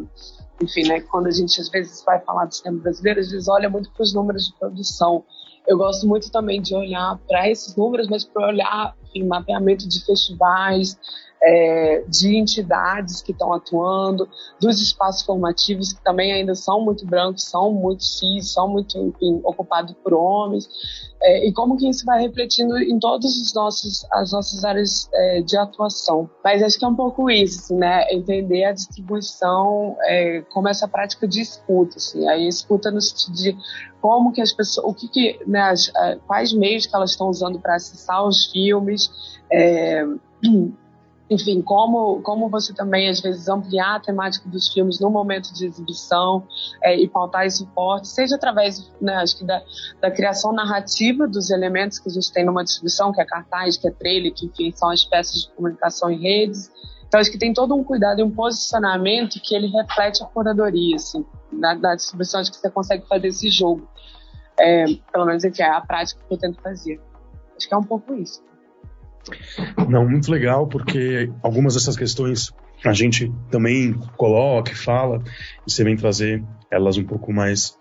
enfim, 0.63 0.89
né, 0.89 1.03
quando 1.03 1.27
a 1.27 1.31
gente 1.31 1.61
às 1.61 1.69
vezes 1.69 2.03
vai 2.03 2.19
falar 2.21 2.47
do 2.47 2.55
cinema 2.55 2.81
brasileiro, 2.81 3.21
às 3.21 3.31
vezes 3.31 3.47
olha 3.47 3.69
muito 3.69 3.91
para 3.93 4.03
os 4.03 4.15
números 4.15 4.47
de 4.47 4.55
produção. 4.59 5.23
Eu 5.67 5.77
gosto 5.77 6.09
muito 6.09 6.33
também 6.33 6.63
de 6.63 6.75
olhar 6.75 7.19
para 7.29 7.47
esses 7.51 7.77
números, 7.77 8.09
mas 8.09 8.25
para 8.25 8.49
olhar 8.49 8.97
em 9.15 9.27
mapeamento 9.27 9.87
de 9.87 10.03
festivais, 10.03 10.99
é, 11.43 12.05
de 12.09 12.37
entidades 12.37 13.23
que 13.23 13.33
estão 13.33 13.53
atuando, 13.53 14.29
dos 14.61 14.81
espaços 14.81 15.23
formativos 15.23 15.93
que 15.93 16.03
também 16.03 16.33
ainda 16.33 16.55
são 16.55 16.85
muito 16.85 17.07
brancos, 17.07 17.45
são 17.45 17.73
muito 17.73 18.05
cis, 18.05 18.53
são 18.53 18.69
muito 18.69 18.99
enfim, 18.99 19.41
ocupados 19.45 19.95
por 20.03 20.15
homens, 20.15 20.69
é, 21.21 21.49
e 21.49 21.53
como 21.53 21.77
que 21.77 21.89
isso 21.89 22.05
vai 22.05 22.21
refletindo 22.21 22.79
em 22.79 22.99
todas 22.99 23.33
as 24.13 24.33
nossas 24.33 24.65
áreas 24.65 25.09
é, 25.13 25.43
de 25.43 25.57
atuação. 25.57 26.31
Mas 26.45 26.63
acho 26.63 26.79
que 26.79 26.85
é 26.85 26.89
um 26.89 26.95
pouco 26.95 27.29
isso, 27.31 27.75
né? 27.75 28.05
Entender 28.13 28.65
a 28.65 28.73
distribuição 28.73 29.97
é, 30.05 30.43
como 30.53 30.69
essa 30.69 30.87
prática 30.87 31.27
de 31.27 31.41
escuta, 31.41 31.97
assim, 31.97 32.29
aí 32.29 32.47
escuta 32.47 32.91
no 32.91 33.01
sentido 33.01 33.35
de 33.35 33.57
como 34.01 34.33
que 34.33 34.41
as 34.41 34.53
pessoas, 34.53 34.87
o 34.87 34.95
que 34.95 35.09
que, 35.09 35.41
né, 35.45 35.61
as, 35.61 35.91
quais 36.27 36.53
meios 36.53 36.87
que 36.87 36.95
elas 36.95 37.11
estão 37.11 37.29
usando 37.29 37.59
para 37.59 37.75
acessar 37.75 38.25
os 38.25 38.47
filmes, 38.47 39.11
é, 39.51 40.05
enfim, 41.31 41.61
como, 41.61 42.23
como 42.23 42.49
você 42.49 42.73
também, 42.73 43.09
às 43.09 43.21
vezes, 43.21 43.49
ampliar 43.49 43.97
a 43.97 44.01
temática 44.01 44.49
dos 44.49 44.73
filmes 44.73 44.99
no 44.99 45.11
momento 45.11 45.53
de 45.53 45.67
exibição 45.67 46.47
é, 46.83 46.99
e 46.99 47.07
pautar 47.07 47.45
esse 47.45 47.59
suporte, 47.59 48.09
seja 48.09 48.37
através, 48.37 48.91
né, 49.01 49.15
acho 49.17 49.37
que 49.37 49.45
da, 49.45 49.63
da 50.01 50.11
criação 50.11 50.53
narrativa 50.53 51.29
dos 51.29 51.51
elementos 51.51 51.99
que 51.99 52.09
a 52.09 52.13
gente 52.13 52.33
tem 52.33 52.47
numa 52.47 52.65
distribuição, 52.65 53.13
que 53.13 53.21
é 53.21 53.27
cartaz, 53.27 53.77
que 53.77 53.87
é 53.87 53.91
trailer, 53.91 54.33
que, 54.33 54.47
enfim, 54.47 54.73
são 54.75 54.89
as 54.89 55.05
peças 55.05 55.43
de 55.43 55.51
comunicação 55.55 56.11
em 56.11 56.19
redes. 56.19 56.71
Então, 57.07 57.21
acho 57.21 57.31
que 57.31 57.39
tem 57.39 57.53
todo 57.53 57.75
um 57.75 57.85
cuidado 57.85 58.21
e 58.21 58.23
um 58.23 58.31
posicionamento 58.31 59.39
que 59.41 59.55
ele 59.55 59.67
reflete 59.67 60.23
a 60.23 60.27
curadoria, 60.27 60.97
assim, 60.97 61.27
da, 61.53 61.75
da 61.75 61.95
distribuição, 61.95 62.41
acho 62.41 62.51
que 62.51 62.59
você 62.59 62.71
consegue 62.71 63.07
fazer 63.07 63.29
esse 63.29 63.51
jogo. 63.51 63.87
É, 64.59 64.85
pelo 65.13 65.27
menos, 65.27 65.45
enfim, 65.45 65.63
é 65.63 65.71
a 65.71 65.81
prática 65.81 66.21
que 66.27 66.35
eu 66.35 66.39
tento 66.39 66.61
fazer. 66.63 67.01
Acho 67.57 67.69
que 67.69 67.75
é 67.75 67.77
um 67.77 67.85
pouco 67.85 68.15
isso. 68.15 68.48
Não, 69.89 70.09
muito 70.09 70.31
legal, 70.31 70.67
porque 70.67 71.31
algumas 71.43 71.75
dessas 71.75 71.97
questões 71.97 72.53
a 72.85 72.93
gente 72.93 73.33
também 73.51 73.93
coloca 74.17 74.73
e 74.73 74.75
fala, 74.75 75.23
e 75.67 75.71
você 75.71 75.83
vem 75.83 75.97
trazer 75.97 76.43
elas 76.71 76.97
um 76.97 77.05
pouco 77.05 77.33
mais 77.33 77.77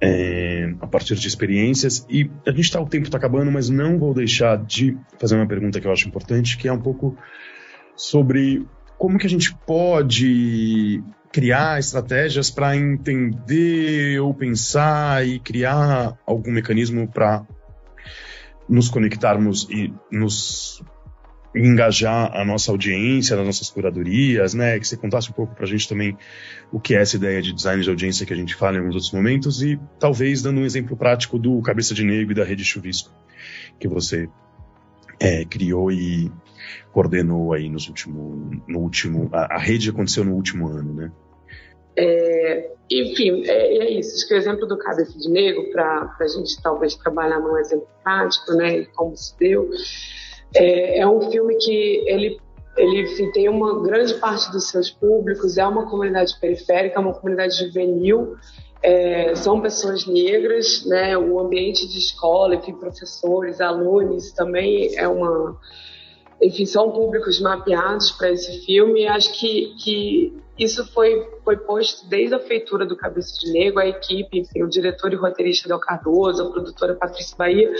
é, 0.00 0.74
a 0.80 0.86
partir 0.86 1.14
de 1.14 1.26
experiências. 1.26 2.06
E 2.10 2.30
a 2.46 2.50
gente 2.50 2.64
está, 2.64 2.80
o 2.80 2.86
tempo 2.86 3.06
está 3.06 3.16
acabando, 3.16 3.50
mas 3.50 3.68
não 3.68 3.98
vou 3.98 4.12
deixar 4.12 4.56
de 4.58 4.96
fazer 5.18 5.36
uma 5.36 5.46
pergunta 5.46 5.80
que 5.80 5.86
eu 5.86 5.92
acho 5.92 6.08
importante, 6.08 6.58
que 6.58 6.68
é 6.68 6.72
um 6.72 6.80
pouco 6.80 7.16
sobre 7.96 8.66
como 8.98 9.18
que 9.18 9.26
a 9.26 9.30
gente 9.30 9.54
pode 9.66 11.02
criar 11.32 11.80
estratégias 11.80 12.50
para 12.50 12.76
entender 12.76 14.20
ou 14.20 14.32
pensar 14.32 15.26
e 15.26 15.40
criar 15.40 16.16
algum 16.26 16.52
mecanismo 16.52 17.08
para 17.08 17.44
nos 18.68 18.88
conectarmos 18.88 19.68
e 19.70 19.92
nos 20.10 20.82
engajar 21.54 22.34
a 22.34 22.44
nossa 22.44 22.72
audiência, 22.72 23.36
nas 23.36 23.46
nossas 23.46 23.70
curadorias, 23.70 24.54
né? 24.54 24.78
Que 24.78 24.86
você 24.86 24.96
contasse 24.96 25.30
um 25.30 25.32
pouco 25.32 25.54
para 25.54 25.64
a 25.64 25.68
gente 25.68 25.88
também 25.88 26.16
o 26.72 26.80
que 26.80 26.94
é 26.94 27.00
essa 27.00 27.16
ideia 27.16 27.40
de 27.40 27.52
design 27.52 27.82
de 27.82 27.88
audiência 27.88 28.26
que 28.26 28.32
a 28.32 28.36
gente 28.36 28.54
fala 28.54 28.76
em 28.76 28.78
alguns 28.80 28.96
outros 28.96 29.12
momentos 29.12 29.62
e 29.62 29.78
talvez 30.00 30.42
dando 30.42 30.60
um 30.60 30.64
exemplo 30.64 30.96
prático 30.96 31.38
do 31.38 31.60
Cabeça 31.62 31.94
de 31.94 32.02
Negro 32.04 32.32
e 32.32 32.34
da 32.34 32.44
Rede 32.44 32.64
Chuvisco 32.64 33.12
que 33.78 33.88
você 33.88 34.28
é, 35.20 35.44
criou 35.44 35.90
e 35.90 36.30
coordenou 36.92 37.52
aí 37.52 37.68
nos 37.68 37.88
último, 37.88 38.62
no 38.66 38.78
último, 38.80 39.28
a, 39.32 39.56
a 39.56 39.58
rede 39.58 39.90
aconteceu 39.90 40.24
no 40.24 40.34
último 40.34 40.68
ano, 40.68 40.94
né? 40.94 41.12
É, 41.96 42.70
enfim, 42.90 43.44
é, 43.46 43.78
é, 43.78 43.90
isso. 43.92 44.16
Acho 44.16 44.28
que 44.28 44.34
o 44.34 44.36
exemplo 44.36 44.66
do 44.66 44.76
Cabeça 44.76 45.18
de 45.18 45.28
Negro, 45.30 45.70
para 45.70 46.16
a 46.18 46.28
gente 46.28 46.60
talvez 46.62 46.94
trabalhar 46.96 47.40
num 47.40 47.56
exemplo 47.56 47.88
prático, 48.02 48.52
né, 48.54 48.84
como 48.94 49.16
se 49.16 49.36
deu, 49.38 49.70
é, 50.54 50.98
é 50.98 51.06
um 51.06 51.30
filme 51.30 51.56
que 51.56 52.04
ele 52.06 52.38
ele 52.76 53.30
tem 53.30 53.48
uma 53.48 53.80
grande 53.84 54.14
parte 54.14 54.50
dos 54.50 54.68
seus 54.68 54.90
públicos, 54.90 55.56
é 55.56 55.64
uma 55.64 55.88
comunidade 55.88 56.36
periférica, 56.40 56.98
uma 56.98 57.14
comunidade 57.14 57.56
juvenil, 57.56 58.34
é, 58.82 59.32
são 59.36 59.60
pessoas 59.60 60.06
negras, 60.06 60.84
né, 60.84 61.16
o 61.16 61.38
ambiente 61.38 61.86
de 61.86 61.98
escola, 61.98 62.56
enfim, 62.56 62.74
professores, 62.74 63.60
alunos 63.60 64.32
também 64.32 64.92
é 64.98 65.06
uma, 65.06 65.56
enfim, 66.42 66.66
são 66.66 66.90
públicos 66.90 67.40
mapeados 67.40 68.10
para 68.10 68.32
esse 68.32 68.64
filme 68.66 69.06
acho 69.06 69.38
que, 69.38 69.74
que 69.82 70.43
isso 70.58 70.86
foi, 70.92 71.28
foi 71.44 71.56
posto 71.56 72.08
desde 72.08 72.34
a 72.34 72.38
feitura 72.38 72.86
do 72.86 72.96
Cabeça 72.96 73.38
de 73.40 73.52
Negro, 73.52 73.80
a 73.80 73.86
equipe, 73.86 74.38
enfim, 74.38 74.62
o 74.62 74.68
diretor 74.68 75.12
e 75.12 75.16
roteirista 75.16 75.68
Del 75.68 75.80
Cardoso, 75.80 76.42
a 76.42 76.50
produtora 76.50 76.94
Patrícia 76.94 77.36
Bahia, 77.36 77.72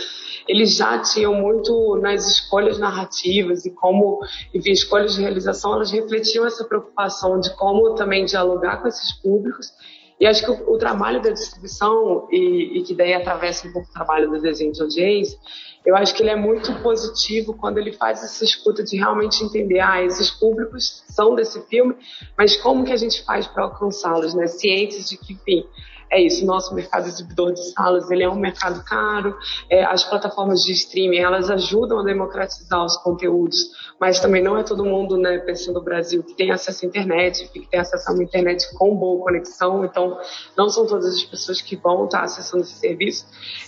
eles 0.49 0.77
já 0.77 0.99
tinham 1.01 1.35
muito 1.35 1.97
nas 2.03 2.27
escolhas 2.27 2.79
narrativas 2.79 3.65
e 3.65 3.71
como, 3.71 4.21
enfim, 4.53 4.73
escolhas 4.73 5.15
de 5.15 5.23
realização, 5.23 5.75
elas 5.75 5.93
refletiam 5.93 6.45
essa 6.45 6.65
preocupação 6.65 7.39
de 7.39 7.55
como 7.57 7.95
também 7.95 8.25
dialogar 8.25 8.83
com 8.83 8.89
esses 8.89 9.13
públicos 9.21 9.73
e 10.20 10.27
acho 10.27 10.44
que 10.44 10.50
o, 10.50 10.74
o 10.74 10.79
trabalho 10.79 11.20
da 11.20 11.31
distribuição, 11.31 12.29
e, 12.31 12.79
e, 12.79 12.83
que 12.83 12.94
daí 12.94 13.14
atravessa 13.14 13.66
um 13.66 13.72
pouco 13.72 13.88
o 13.88 13.92
trabalho 13.92 14.31
do 14.31 14.40
desenho 14.40 14.72
de 14.72 14.81
audiência, 14.81 15.38
eu 15.85 15.94
acho 15.96 16.14
que 16.14 16.22
ele 16.22 16.31
é 16.31 16.37
muito 16.37 16.72
positivo 16.83 17.55
quando 17.55 17.79
ele 17.79 17.92
faz 17.92 18.22
essa 18.22 18.42
escuta 18.44 18.83
de 18.83 18.96
realmente 18.96 19.44
entender, 19.44 19.81
ah, 19.81 20.03
esses 20.03 20.31
públicos 20.31 21.05
são 21.09 21.35
desse 21.35 21.61
filme, 21.66 21.94
mas 22.38 22.57
como 22.57 22.85
que 22.85 22.92
a 22.92 22.96
gente 22.96 23.22
faz 23.24 23.46
para 23.46 23.64
alcançá-los, 23.64 24.35
né? 24.35 24.46
Cientes 24.46 25.11
de 25.11 25.18
que, 25.18 25.35
enfim, 25.35 25.66
é 26.11 26.21
isso, 26.21 26.45
nosso 26.47 26.75
mercado 26.75 27.07
exibidor 27.07 27.53
de 27.53 27.73
salas, 27.73 28.11
ele 28.11 28.23
é 28.23 28.29
um 28.29 28.37
mercado 28.37 28.85
caro, 28.85 29.37
é, 29.71 29.85
as 29.85 30.05
plataformas 30.05 30.62
de 30.62 30.73
streaming, 30.73 31.19
elas 31.19 31.51
ajudam 31.51 32.01
a 32.01 32.05
democratizar 32.05 32.85
os 32.85 32.97
conteúdos, 32.99 33.59
mas 34.01 34.21
também 34.21 34.43
não 34.43 34.57
é 34.57 34.62
todo 34.62 34.85
mundo, 34.85 35.17
né, 35.17 35.38
pensando 35.38 35.75
no 35.75 35.83
Brasil, 35.83 36.23
que 36.23 36.35
tem 36.35 36.51
acesso 36.51 36.85
à 36.85 36.88
internet, 36.88 37.49
que 37.53 37.67
tem 37.67 37.81
acesso 37.81 38.11
a 38.11 38.14
uma 38.14 38.23
internet 38.23 38.73
com 38.75 38.95
boa 38.95 39.25
conexão, 39.25 39.85
então 39.85 40.19
não 40.57 40.69
são 40.69 40.87
todas 40.87 41.14
as 41.14 41.25
pessoas 41.25 41.61
que 41.61 41.77
vão 41.77 42.05
estar 42.05 42.23
acessando 42.23 42.62
esse 42.62 42.75
serviço. 42.75 43.27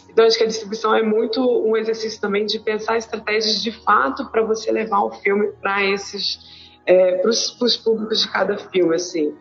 Então, 0.08 0.24
acho 0.24 0.38
que 0.38 0.44
a 0.44 0.46
distribuição 0.46 0.94
é 0.94 1.02
muito 1.02 1.40
um 1.40 1.76
exercício 1.76 2.20
também 2.20 2.46
de 2.46 2.58
pensar 2.58 2.96
estratégias 2.96 3.62
de 3.62 3.70
fato 3.70 4.30
para 4.30 4.42
você 4.42 4.72
levar 4.72 5.02
o 5.02 5.10
filme 5.10 5.48
para 5.60 5.84
esses 5.84 6.38
é, 6.86 7.16
para 7.16 7.28
os 7.30 7.76
públicos 7.76 8.20
de 8.20 8.30
cada 8.30 8.56
filme, 8.56 8.94
assim. 8.94 9.34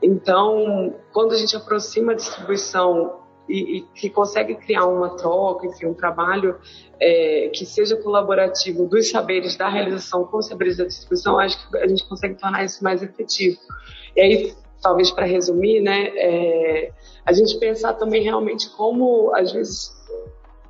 Então, 0.00 0.94
quando 1.12 1.32
a 1.32 1.36
gente 1.36 1.56
aproxima 1.56 2.12
a 2.12 2.14
distribuição 2.14 3.20
e, 3.48 3.78
e 3.78 3.80
que 3.94 4.08
consegue 4.08 4.54
criar 4.54 4.86
uma 4.86 5.16
troca, 5.16 5.66
enfim, 5.66 5.86
um 5.86 5.94
trabalho 5.94 6.58
é, 7.00 7.50
que 7.52 7.66
seja 7.66 7.96
colaborativo 7.96 8.86
dos 8.86 9.10
saberes 9.10 9.56
da 9.56 9.68
realização 9.68 10.24
com 10.24 10.38
os 10.38 10.46
saberes 10.46 10.76
da 10.76 10.84
distribuição, 10.84 11.38
acho 11.38 11.70
que 11.70 11.76
a 11.76 11.88
gente 11.88 12.08
consegue 12.08 12.36
tornar 12.36 12.64
isso 12.64 12.82
mais 12.84 13.02
efetivo. 13.02 13.58
E 14.16 14.20
aí, 14.20 14.54
talvez 14.80 15.10
para 15.10 15.26
resumir, 15.26 15.80
né, 15.80 16.12
é, 16.14 16.92
a 17.26 17.32
gente 17.32 17.58
pensar 17.58 17.94
também 17.94 18.22
realmente 18.22 18.70
como, 18.70 19.34
às 19.34 19.52
vezes, 19.52 19.90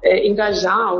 é, 0.03 0.27
engajar, 0.27 0.93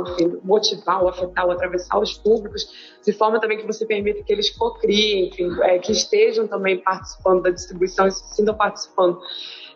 motivar, 0.43 1.05
afetar, 1.05 1.49
atravessar 1.49 1.99
os 1.99 2.13
públicos, 2.13 2.65
de 3.05 3.11
forma 3.11 3.39
também 3.39 3.57
que 3.57 3.67
você 3.67 3.85
permita 3.85 4.23
que 4.23 4.31
eles 4.31 4.49
cocriem, 4.49 5.27
enfim, 5.27 5.49
é, 5.61 5.77
que 5.79 5.91
estejam 5.91 6.47
também 6.47 6.79
participando 6.79 7.43
da 7.43 7.49
distribuição 7.49 8.07
e 8.07 8.11
se 8.11 8.35
sintam 8.35 8.55
participando. 8.55 9.19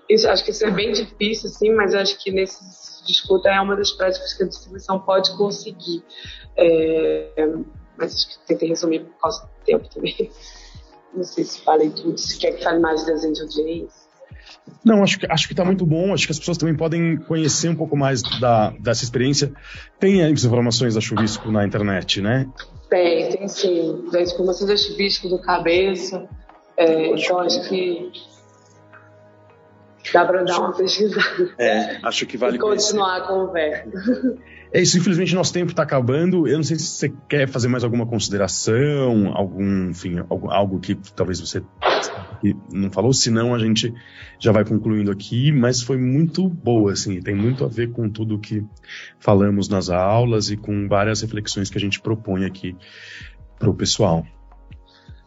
Isso, 0.09 0.29
acho 0.29 0.43
que 0.45 0.51
isso 0.51 0.65
é 0.65 0.71
bem 0.71 0.93
difícil, 0.93 1.49
sim, 1.49 1.71
mas 1.71 1.93
acho 1.93 2.17
que 2.23 2.31
nesse 2.31 2.63
disputa 3.05 3.49
é 3.49 3.59
uma 3.59 3.75
das 3.75 3.91
práticas 3.91 4.33
que 4.33 4.43
a 4.43 4.47
distribuição 4.47 4.99
pode 4.99 5.35
conseguir. 5.37 6.03
É, 6.55 7.47
mas 7.97 8.15
acho 8.15 8.29
que 8.29 8.45
tentei 8.45 8.69
resumir 8.69 9.05
por 9.05 9.19
causa 9.19 9.41
do 9.41 9.65
tempo 9.65 9.89
também. 9.89 10.31
Não 11.13 11.23
sei 11.23 11.43
se 11.45 11.61
falei 11.61 11.89
tudo, 11.89 12.17
se 12.17 12.37
quer 12.37 12.51
que 12.51 12.63
fale 12.63 12.79
mais 12.79 13.01
de 13.01 13.07
desenho 13.07 13.33
de 13.33 13.41
audiência. 13.41 14.06
Não, 14.83 15.03
acho 15.03 15.19
que 15.19 15.27
acho 15.29 15.47
que 15.47 15.53
está 15.53 15.65
muito 15.65 15.85
bom. 15.85 16.13
Acho 16.13 16.25
que 16.25 16.31
as 16.31 16.39
pessoas 16.39 16.57
também 16.57 16.75
podem 16.75 17.17
conhecer 17.17 17.69
um 17.69 17.75
pouco 17.75 17.97
mais 17.97 18.21
da, 18.39 18.71
dessa 18.79 19.03
experiência. 19.03 19.51
Tem 19.99 20.23
as 20.23 20.43
informações 20.43 20.95
da 20.95 21.01
Chuvisco 21.01 21.51
na 21.51 21.65
internet, 21.65 22.21
né? 22.21 22.47
Tem, 22.89 23.29
tem 23.29 23.47
sim. 23.47 24.05
Das 24.11 24.31
informações 24.33 24.69
da 24.69 24.77
Chuvisco 24.77 25.27
do 25.29 25.39
cabeça. 25.41 26.27
É, 26.77 27.07
então 27.07 27.39
acho 27.39 27.67
que 27.67 28.11
dá 30.13 30.25
para 30.25 30.43
dar 30.43 30.59
uma 30.59 30.73
pesquisada. 30.73 31.53
É, 31.57 31.99
acho 32.03 32.25
que 32.25 32.37
vale. 32.37 32.57
E 32.57 32.59
continuar 32.59 33.17
a 33.17 33.21
conversa. 33.21 34.37
É 34.71 34.81
isso, 34.81 34.97
infelizmente 34.97 35.33
nosso 35.33 35.53
tempo 35.53 35.71
está 35.71 35.83
acabando. 35.83 36.47
Eu 36.47 36.57
não 36.57 36.63
sei 36.63 36.77
se 36.77 36.87
você 36.87 37.13
quer 37.29 37.47
fazer 37.47 37.67
mais 37.67 37.83
alguma 37.83 38.05
consideração, 38.05 39.31
algum, 39.33 39.89
enfim, 39.89 40.19
algo, 40.29 40.49
algo 40.51 40.79
que 40.79 40.95
talvez 41.15 41.39
você 41.39 41.63
não 42.71 42.91
falou, 42.91 43.13
senão 43.13 43.53
a 43.53 43.59
gente 43.59 43.93
já 44.39 44.51
vai 44.51 44.63
concluindo 44.63 45.11
aqui, 45.11 45.51
mas 45.51 45.81
foi 45.81 45.97
muito 45.97 46.47
boa, 46.47 46.91
assim, 46.91 47.21
tem 47.21 47.35
muito 47.35 47.63
a 47.63 47.67
ver 47.67 47.91
com 47.91 48.09
tudo 48.09 48.39
que 48.39 48.63
falamos 49.19 49.69
nas 49.69 49.89
aulas 49.89 50.49
e 50.49 50.57
com 50.57 50.87
várias 50.87 51.21
reflexões 51.21 51.69
que 51.69 51.77
a 51.77 51.81
gente 51.81 51.99
propõe 52.01 52.45
aqui 52.45 52.75
para 53.57 53.69
o 53.69 53.73
pessoal. 53.73 54.25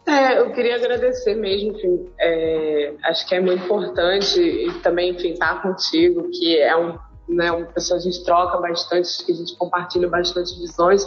É, 0.05 0.39
eu 0.39 0.51
queria 0.51 0.75
agradecer 0.75 1.35
mesmo, 1.35 1.71
enfim, 1.71 2.05
é, 2.19 2.93
acho 3.03 3.27
que 3.27 3.35
é 3.35 3.39
muito 3.39 3.63
importante 3.63 4.41
e 4.41 4.71
também, 4.81 5.11
enfim, 5.11 5.33
estar 5.33 5.61
contigo, 5.61 6.29
que 6.31 6.57
é 6.57 6.75
um, 6.75 6.97
né, 7.33 7.51
uma 7.51 7.65
pessoa 7.65 7.97
a 7.97 8.01
gente 8.01 8.23
troca 8.23 8.57
bastante, 8.57 9.25
que 9.25 9.31
a 9.31 9.35
gente 9.35 9.55
compartilha 9.55 10.07
bastante 10.07 10.57
visões, 10.59 11.05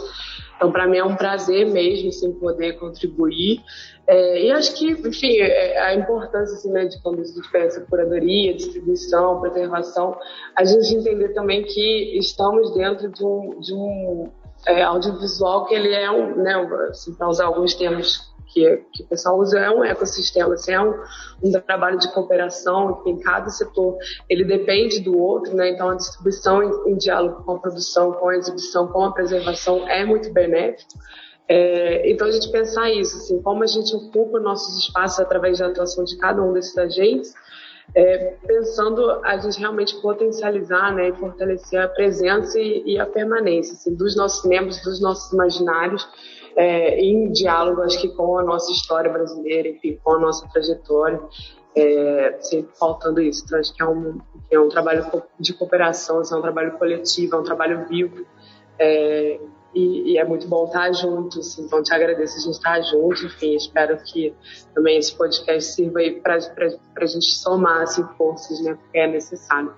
então 0.55 0.71
para 0.71 0.87
mim 0.87 0.97
é 0.97 1.03
um 1.03 1.15
prazer 1.15 1.65
mesmo, 1.67 2.09
assim, 2.09 2.31
poder 2.33 2.73
contribuir. 2.73 3.61
É, 4.07 4.45
e 4.45 4.51
acho 4.51 4.75
que, 4.75 4.91
enfim, 4.91 5.37
é, 5.39 5.79
a 5.79 5.95
importância 5.95 6.55
assim, 6.55 6.71
né, 6.71 6.85
de 6.85 7.01
quando 7.01 7.21
a 7.21 7.23
gente 7.23 7.51
pensa 7.51 7.81
curadoria, 7.81 8.53
distribuição, 8.53 9.41
preservação, 9.41 10.17
a 10.55 10.63
gente 10.63 10.93
entender 10.93 11.29
também 11.29 11.63
que 11.63 12.17
estamos 12.17 12.73
dentro 12.73 13.09
de 13.09 13.23
um, 13.23 13.59
de 13.59 13.73
um 13.73 14.31
é, 14.67 14.83
audiovisual 14.83 15.65
que 15.65 15.73
ele 15.73 15.93
é 15.93 16.09
um, 16.09 16.35
né, 16.35 16.53
assim, 16.89 17.13
para 17.13 17.27
usar 17.27 17.45
alguns 17.45 17.73
termos 17.75 18.34
que, 18.47 18.83
que 18.93 19.03
o 19.03 19.07
pessoal 19.07 19.39
usa, 19.39 19.59
é 19.59 19.69
um 19.69 19.83
ecossistema, 19.83 20.53
assim, 20.53 20.73
é 20.73 20.81
um, 20.81 20.93
um 21.43 21.51
trabalho 21.51 21.97
de 21.97 22.11
cooperação, 22.13 23.03
em 23.05 23.19
cada 23.19 23.49
setor 23.49 23.97
ele 24.29 24.43
depende 24.43 24.99
do 24.99 25.17
outro, 25.17 25.55
né? 25.55 25.69
Então 25.69 25.89
a 25.89 25.95
distribuição 25.95 26.63
em, 26.63 26.91
em 26.91 26.97
diálogo 26.97 27.43
com 27.43 27.53
a 27.53 27.59
produção, 27.59 28.13
com 28.13 28.29
a 28.29 28.35
exibição, 28.35 28.87
com 28.87 29.03
a 29.03 29.11
preservação 29.11 29.87
é 29.87 30.05
muito 30.05 30.31
benéfico. 30.31 30.91
É, 31.47 32.09
então 32.09 32.27
a 32.27 32.31
gente 32.31 32.51
pensar 32.51 32.89
isso, 32.91 33.17
assim, 33.17 33.41
como 33.41 33.63
a 33.63 33.67
gente 33.67 33.95
ocupa 33.95 34.39
nossos 34.39 34.83
espaços 34.83 35.19
através 35.19 35.59
da 35.59 35.67
atuação 35.67 36.03
de 36.03 36.17
cada 36.17 36.41
um 36.41 36.53
desses 36.53 36.75
agentes, 36.77 37.33
é, 37.93 38.35
pensando 38.47 39.21
a 39.23 39.37
gente 39.37 39.59
realmente 39.59 39.95
potencializar 40.01 40.93
né, 40.93 41.09
e 41.09 41.13
fortalecer 41.13 41.79
a 41.79 41.87
presença 41.87 42.59
e, 42.59 42.93
e 42.93 42.99
a 42.99 43.05
permanência 43.05 43.73
assim, 43.73 43.93
dos 43.93 44.15
nossos 44.15 44.43
membros, 44.49 44.81
dos 44.81 44.99
nossos 44.99 45.31
imaginários, 45.31 46.07
é, 46.55 46.99
em 46.99 47.31
diálogo, 47.31 47.81
acho 47.81 47.99
que 47.99 48.09
com 48.09 48.37
a 48.37 48.43
nossa 48.43 48.71
história 48.71 49.11
brasileira, 49.11 49.67
enfim, 49.67 49.99
com 50.03 50.13
a 50.13 50.19
nossa 50.19 50.47
trajetória, 50.49 51.19
é, 51.75 52.37
sempre 52.39 52.75
faltando 52.77 53.21
isso. 53.21 53.43
Então, 53.45 53.59
acho 53.59 53.73
que 53.73 53.83
é 53.83 53.85
um, 53.85 54.19
é 54.49 54.59
um 54.59 54.69
trabalho 54.69 55.05
de 55.39 55.53
cooperação, 55.53 56.21
é 56.21 56.35
um 56.35 56.41
trabalho 56.41 56.77
coletivo, 56.77 57.35
é 57.35 57.39
um 57.39 57.43
trabalho 57.43 57.85
vivo. 57.87 58.25
É, 58.79 59.39
e, 59.73 60.13
e, 60.13 60.17
é 60.17 60.23
muito 60.23 60.47
bom 60.47 60.65
estar 60.65 60.93
juntos, 60.93 61.59
então 61.59 61.83
te 61.83 61.93
agradeço 61.93 62.37
a 62.37 62.39
gente 62.39 62.53
estar 62.53 62.81
junto, 62.81 63.25
enfim, 63.25 63.55
espero 63.55 63.97
que 63.97 64.33
também 64.73 64.97
esse 64.97 65.13
podcast 65.13 65.73
sirva 65.73 65.99
aí 65.99 66.21
para 66.21 66.35
a 66.35 67.05
gente 67.05 67.35
somar 67.35 67.81
assim, 67.81 68.01
forças, 68.17 68.61
né, 68.61 68.75
porque 68.75 68.97
é 68.97 69.05
necessário. 69.05 69.73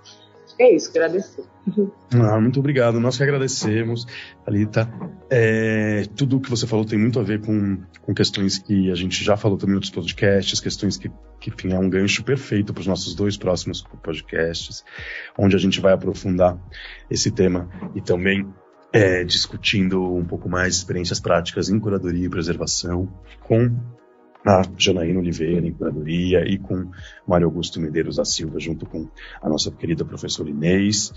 É 0.60 0.74
isso, 0.74 0.90
agradecer. 0.90 1.44
Ah, 2.14 2.40
muito 2.40 2.62
obrigado. 2.62 3.02
Nós 3.02 3.18
que 3.18 3.24
agradecemos, 3.24 4.08
Alita. 4.46 4.90
É, 5.30 6.06
tudo 6.16 6.38
o 6.38 6.40
que 6.40 6.50
você 6.50 6.66
falou 6.66 6.86
tem 6.86 6.98
muito 6.98 7.20
a 7.20 7.24
ver 7.24 7.42
com, 7.42 7.84
com 8.02 8.14
questões 8.14 8.58
que 8.58 8.90
a 8.90 8.96
gente 8.96 9.22
já 9.26 9.36
falou 9.36 9.58
também 9.58 9.76
outros 9.76 9.92
podcasts, 9.92 10.62
questões 10.62 10.96
que, 10.96 11.12
que 11.38 11.50
enfim, 11.50 11.74
é 11.74 11.78
um 11.78 11.90
gancho 11.90 12.24
perfeito 12.24 12.74
para 12.74 12.80
os 12.80 12.88
nossos 12.88 13.14
dois 13.14 13.36
próximos 13.36 13.82
podcasts, 14.02 14.86
onde 15.38 15.58
a 15.58 15.60
gente 15.60 15.82
vai 15.82 15.92
aprofundar 15.92 16.58
esse 17.12 17.30
tema 17.30 17.70
e 17.94 18.00
também 18.00 18.48
é, 18.94 19.26
discutindo 19.26 20.02
um 20.16 20.24
pouco 20.24 20.48
mais 20.48 20.76
experiências 20.76 21.20
práticas 21.20 21.70
em 21.70 21.78
curadoria 21.78 22.26
e 22.26 22.30
preservação 22.30 23.12
com 23.42 23.70
a 24.46 24.62
Janaína 24.78 25.20
Oliveira 25.20 25.66
em 25.66 25.74
curadoria 25.74 26.48
e 26.48 26.58
com 26.58 26.90
Mário 27.28 27.48
Augusto 27.48 27.80
Medeiros 27.80 28.16
da 28.16 28.26
Silva, 28.26 28.60
junto 28.60 28.86
com 28.86 29.08
a 29.42 29.50
nossa 29.50 29.72
querida 29.72 30.06
professora 30.06 30.50
Inês. 30.50 31.14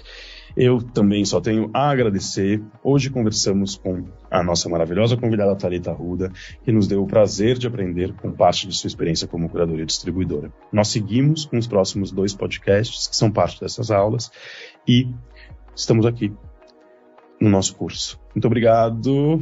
Eu 0.57 0.83
também 0.83 1.25
só 1.25 1.41
tenho 1.41 1.71
a 1.73 1.91
agradecer. 1.91 2.61
Hoje 2.83 3.09
conversamos 3.09 3.77
com 3.77 4.05
a 4.31 4.43
nossa 4.43 4.69
maravilhosa 4.69 5.17
convidada 5.17 5.55
Thalita 5.55 5.93
Ruda, 5.93 6.33
que 6.65 6.73
nos 6.73 6.89
deu 6.89 7.03
o 7.03 7.07
prazer 7.07 7.57
de 7.57 7.67
aprender 7.67 8.13
com 8.15 8.33
parte 8.33 8.67
de 8.67 8.75
sua 8.75 8.89
experiência 8.89 9.29
como 9.29 9.49
curadoria 9.49 9.87
distribuidora. 9.87 10.53
Nós 10.73 10.89
seguimos 10.89 11.45
com 11.45 11.57
os 11.57 11.67
próximos 11.67 12.11
dois 12.11 12.35
podcasts, 12.35 13.07
que 13.07 13.17
são 13.17 13.31
parte 13.31 13.61
dessas 13.61 13.91
aulas, 13.91 14.31
e 14.87 15.09
estamos 15.75 16.05
aqui 16.05 16.33
no 17.41 17.49
nosso 17.49 17.77
curso. 17.77 18.21
Muito 18.35 18.47
obrigado, 18.47 19.41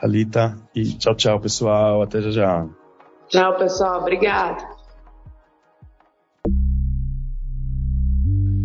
Thalita, 0.00 0.56
e 0.74 0.84
tchau, 0.94 1.14
tchau, 1.14 1.40
pessoal. 1.40 2.02
Até 2.02 2.22
já 2.22 2.30
já. 2.30 2.81
Tchau, 3.32 3.56
pessoal. 3.56 4.02
Obrigada. 4.02 4.62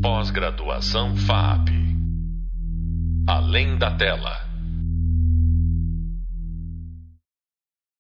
Pós-graduação 0.02 1.16
FAP. 1.16 1.70
Além 3.30 3.78
da 3.78 3.96
tela. 3.96 4.47